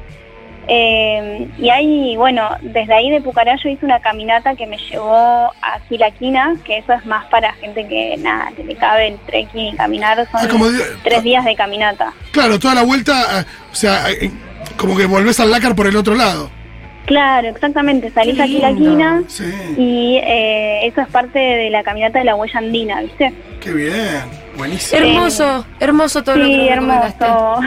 Eh, 0.67 1.47
y 1.59 1.69
ahí, 1.69 2.15
bueno, 2.15 2.49
desde 2.61 2.93
ahí 2.93 3.09
de 3.11 3.21
Pucará 3.21 3.55
yo 3.61 3.69
hice 3.69 3.85
una 3.85 3.99
caminata 3.99 4.55
que 4.55 4.65
me 4.65 4.77
llevó 4.77 5.13
a 5.61 5.79
Quilaquina, 5.89 6.55
que 6.63 6.77
eso 6.77 6.93
es 6.93 7.05
más 7.05 7.25
para 7.25 7.51
gente 7.55 7.85
que 7.87 8.15
nada, 8.17 8.51
que 8.55 8.63
le 8.63 8.75
cabe 8.75 9.09
el 9.09 9.17
trekking 9.27 9.73
y 9.73 9.75
caminar, 9.75 10.15
son 10.31 10.41
Ah, 10.41 10.47
como 10.49 10.65
tres 11.03 11.21
días 11.21 11.43
de 11.45 11.55
caminata. 11.55 12.13
Claro, 12.31 12.57
toda 12.57 12.73
la 12.75 12.83
vuelta, 12.83 13.41
eh, 13.41 13.45
o 13.71 13.75
sea, 13.75 14.09
eh, 14.09 14.31
como 14.77 14.95
que 14.97 15.05
volvés 15.05 15.39
al 15.41 15.51
lácar 15.51 15.75
por 15.75 15.85
el 15.85 15.95
otro 15.97 16.15
lado. 16.15 16.49
Claro, 17.05 17.47
exactamente, 17.49 18.09
salís 18.11 18.35
Qué 18.35 18.41
a 18.41 18.45
lindo. 18.47 18.59
Quilaquina 18.77 19.23
Sí, 19.27 19.43
y 19.77 20.17
eh, 20.23 20.87
eso 20.87 21.01
es 21.01 21.07
parte 21.07 21.37
de 21.39 21.69
la 21.69 21.83
caminata 21.83 22.17
de 22.19 22.25
la 22.25 22.35
huella 22.35 22.59
andina, 22.59 23.01
¿viste? 23.01 23.31
qué 23.61 23.71
bien. 23.73 24.23
Buenísimo. 24.57 25.01
Hermoso, 25.01 25.65
hermoso 25.79 26.23
todo 26.23 26.37
lo 26.37 26.45
Sí, 26.45 26.51
que 26.55 26.69
hermoso. 26.69 27.59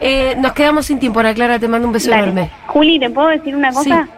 Eh, 0.00 0.34
nos 0.38 0.52
quedamos 0.52 0.86
sin 0.86 0.98
tiempo, 0.98 1.20
Ana 1.20 1.34
Clara, 1.34 1.58
te 1.58 1.68
mando 1.68 1.86
un 1.86 1.92
beso 1.92 2.08
Dale. 2.10 2.22
enorme. 2.22 2.50
Juli, 2.66 2.98
¿te 2.98 3.10
puedo 3.10 3.28
decir 3.28 3.54
una 3.54 3.72
cosa? 3.72 4.08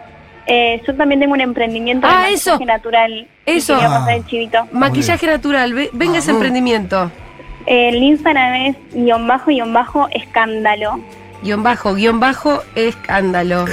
Eh, 0.45 0.81
yo 0.87 0.95
también 0.95 1.19
tengo 1.19 1.33
un 1.33 1.41
emprendimiento 1.41 2.05
de 2.07 2.13
Ah, 2.13 2.17
maquillaje 2.21 2.33
eso. 2.35 2.65
natural. 2.65 3.27
y 3.45 3.51
Eso. 3.51 3.73
Quería 3.75 3.89
pasar 3.89 4.13
el 4.15 4.25
chivito. 4.25 4.67
Maquillaje 4.71 5.27
natural, 5.27 5.73
ve- 5.73 5.89
venga 5.93 6.17
ese 6.19 6.31
emprendimiento. 6.31 7.11
El 7.65 7.95
Instagram 8.03 8.53
es 8.55 8.75
guion 8.93 9.27
bajo, 9.27 9.47
guion 9.51 9.73
bajo, 9.73 10.07
escándalo. 10.11 10.99
Guión 11.43 11.61
bajo, 11.61 11.93
guion 11.93 12.19
bajo, 12.21 12.63
escándalo. 12.75 13.65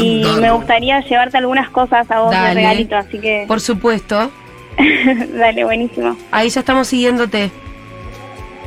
Y 0.00 0.24
me 0.40 0.52
gustaría 0.52 1.00
llevarte 1.00 1.36
algunas 1.36 1.68
cosas 1.70 2.08
a 2.10 2.20
vos 2.20 2.30
de 2.30 2.54
regalito, 2.54 2.96
así 2.96 3.18
que 3.18 3.44
Por 3.48 3.60
supuesto. 3.60 4.30
dale, 5.34 5.64
buenísimo. 5.64 6.16
Ahí 6.30 6.48
ya 6.48 6.60
estamos 6.60 6.86
siguiéndote. 6.86 7.50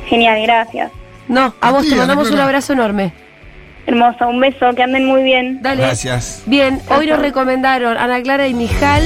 Genial, 0.07 0.41
gracias. 0.43 0.91
No, 1.29 1.53
a 1.61 1.71
vos 1.71 1.83
Sí, 1.83 1.91
te 1.91 1.95
mandamos 1.95 2.29
un 2.29 2.39
abrazo 2.39 2.73
enorme. 2.73 3.13
Hermoso, 3.87 4.27
un 4.27 4.39
beso, 4.39 4.73
que 4.75 4.83
anden 4.83 5.05
muy 5.05 5.23
bien. 5.23 5.59
Dale. 5.61 5.81
Gracias. 5.83 6.43
Bien, 6.45 6.79
hoy 6.89 7.07
nos 7.07 7.19
recomendaron 7.19 7.97
Ana 7.97 8.21
Clara 8.21 8.47
y 8.47 8.53
Mijal, 8.53 9.01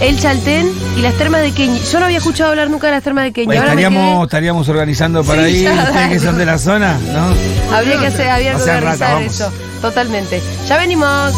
El 0.00 0.18
Chaltén 0.18 0.70
y 0.96 1.00
las 1.02 1.14
termas 1.14 1.42
de 1.42 1.52
Queñi. 1.52 1.80
Yo 1.90 1.98
no 1.98 2.06
había 2.06 2.18
escuchado 2.18 2.50
hablar 2.50 2.70
nunca 2.70 2.86
de 2.86 2.92
las 2.94 3.02
termas 3.02 3.24
de 3.24 3.32
Queñi. 3.32 3.46
Bueno, 3.46 3.62
estaríamos, 3.62 4.24
estaríamos 4.24 4.68
organizando 4.68 5.24
para 5.24 5.44
Sí, 5.46 5.56
ir, 5.58 5.64
ya, 5.64 5.82
ustedes 5.84 6.08
que 6.08 6.20
son 6.20 6.38
de 6.38 6.46
la 6.46 6.58
zona, 6.58 6.96
¿no? 7.12 7.76
habría 7.76 7.98
que 7.98 8.06
hacer, 8.06 8.28
había 8.28 8.54
que 8.54 8.62
organizar 8.62 9.22
eso. 9.22 9.52
Totalmente. 9.82 10.40
Ya 10.68 10.78
venimos. 10.78 11.34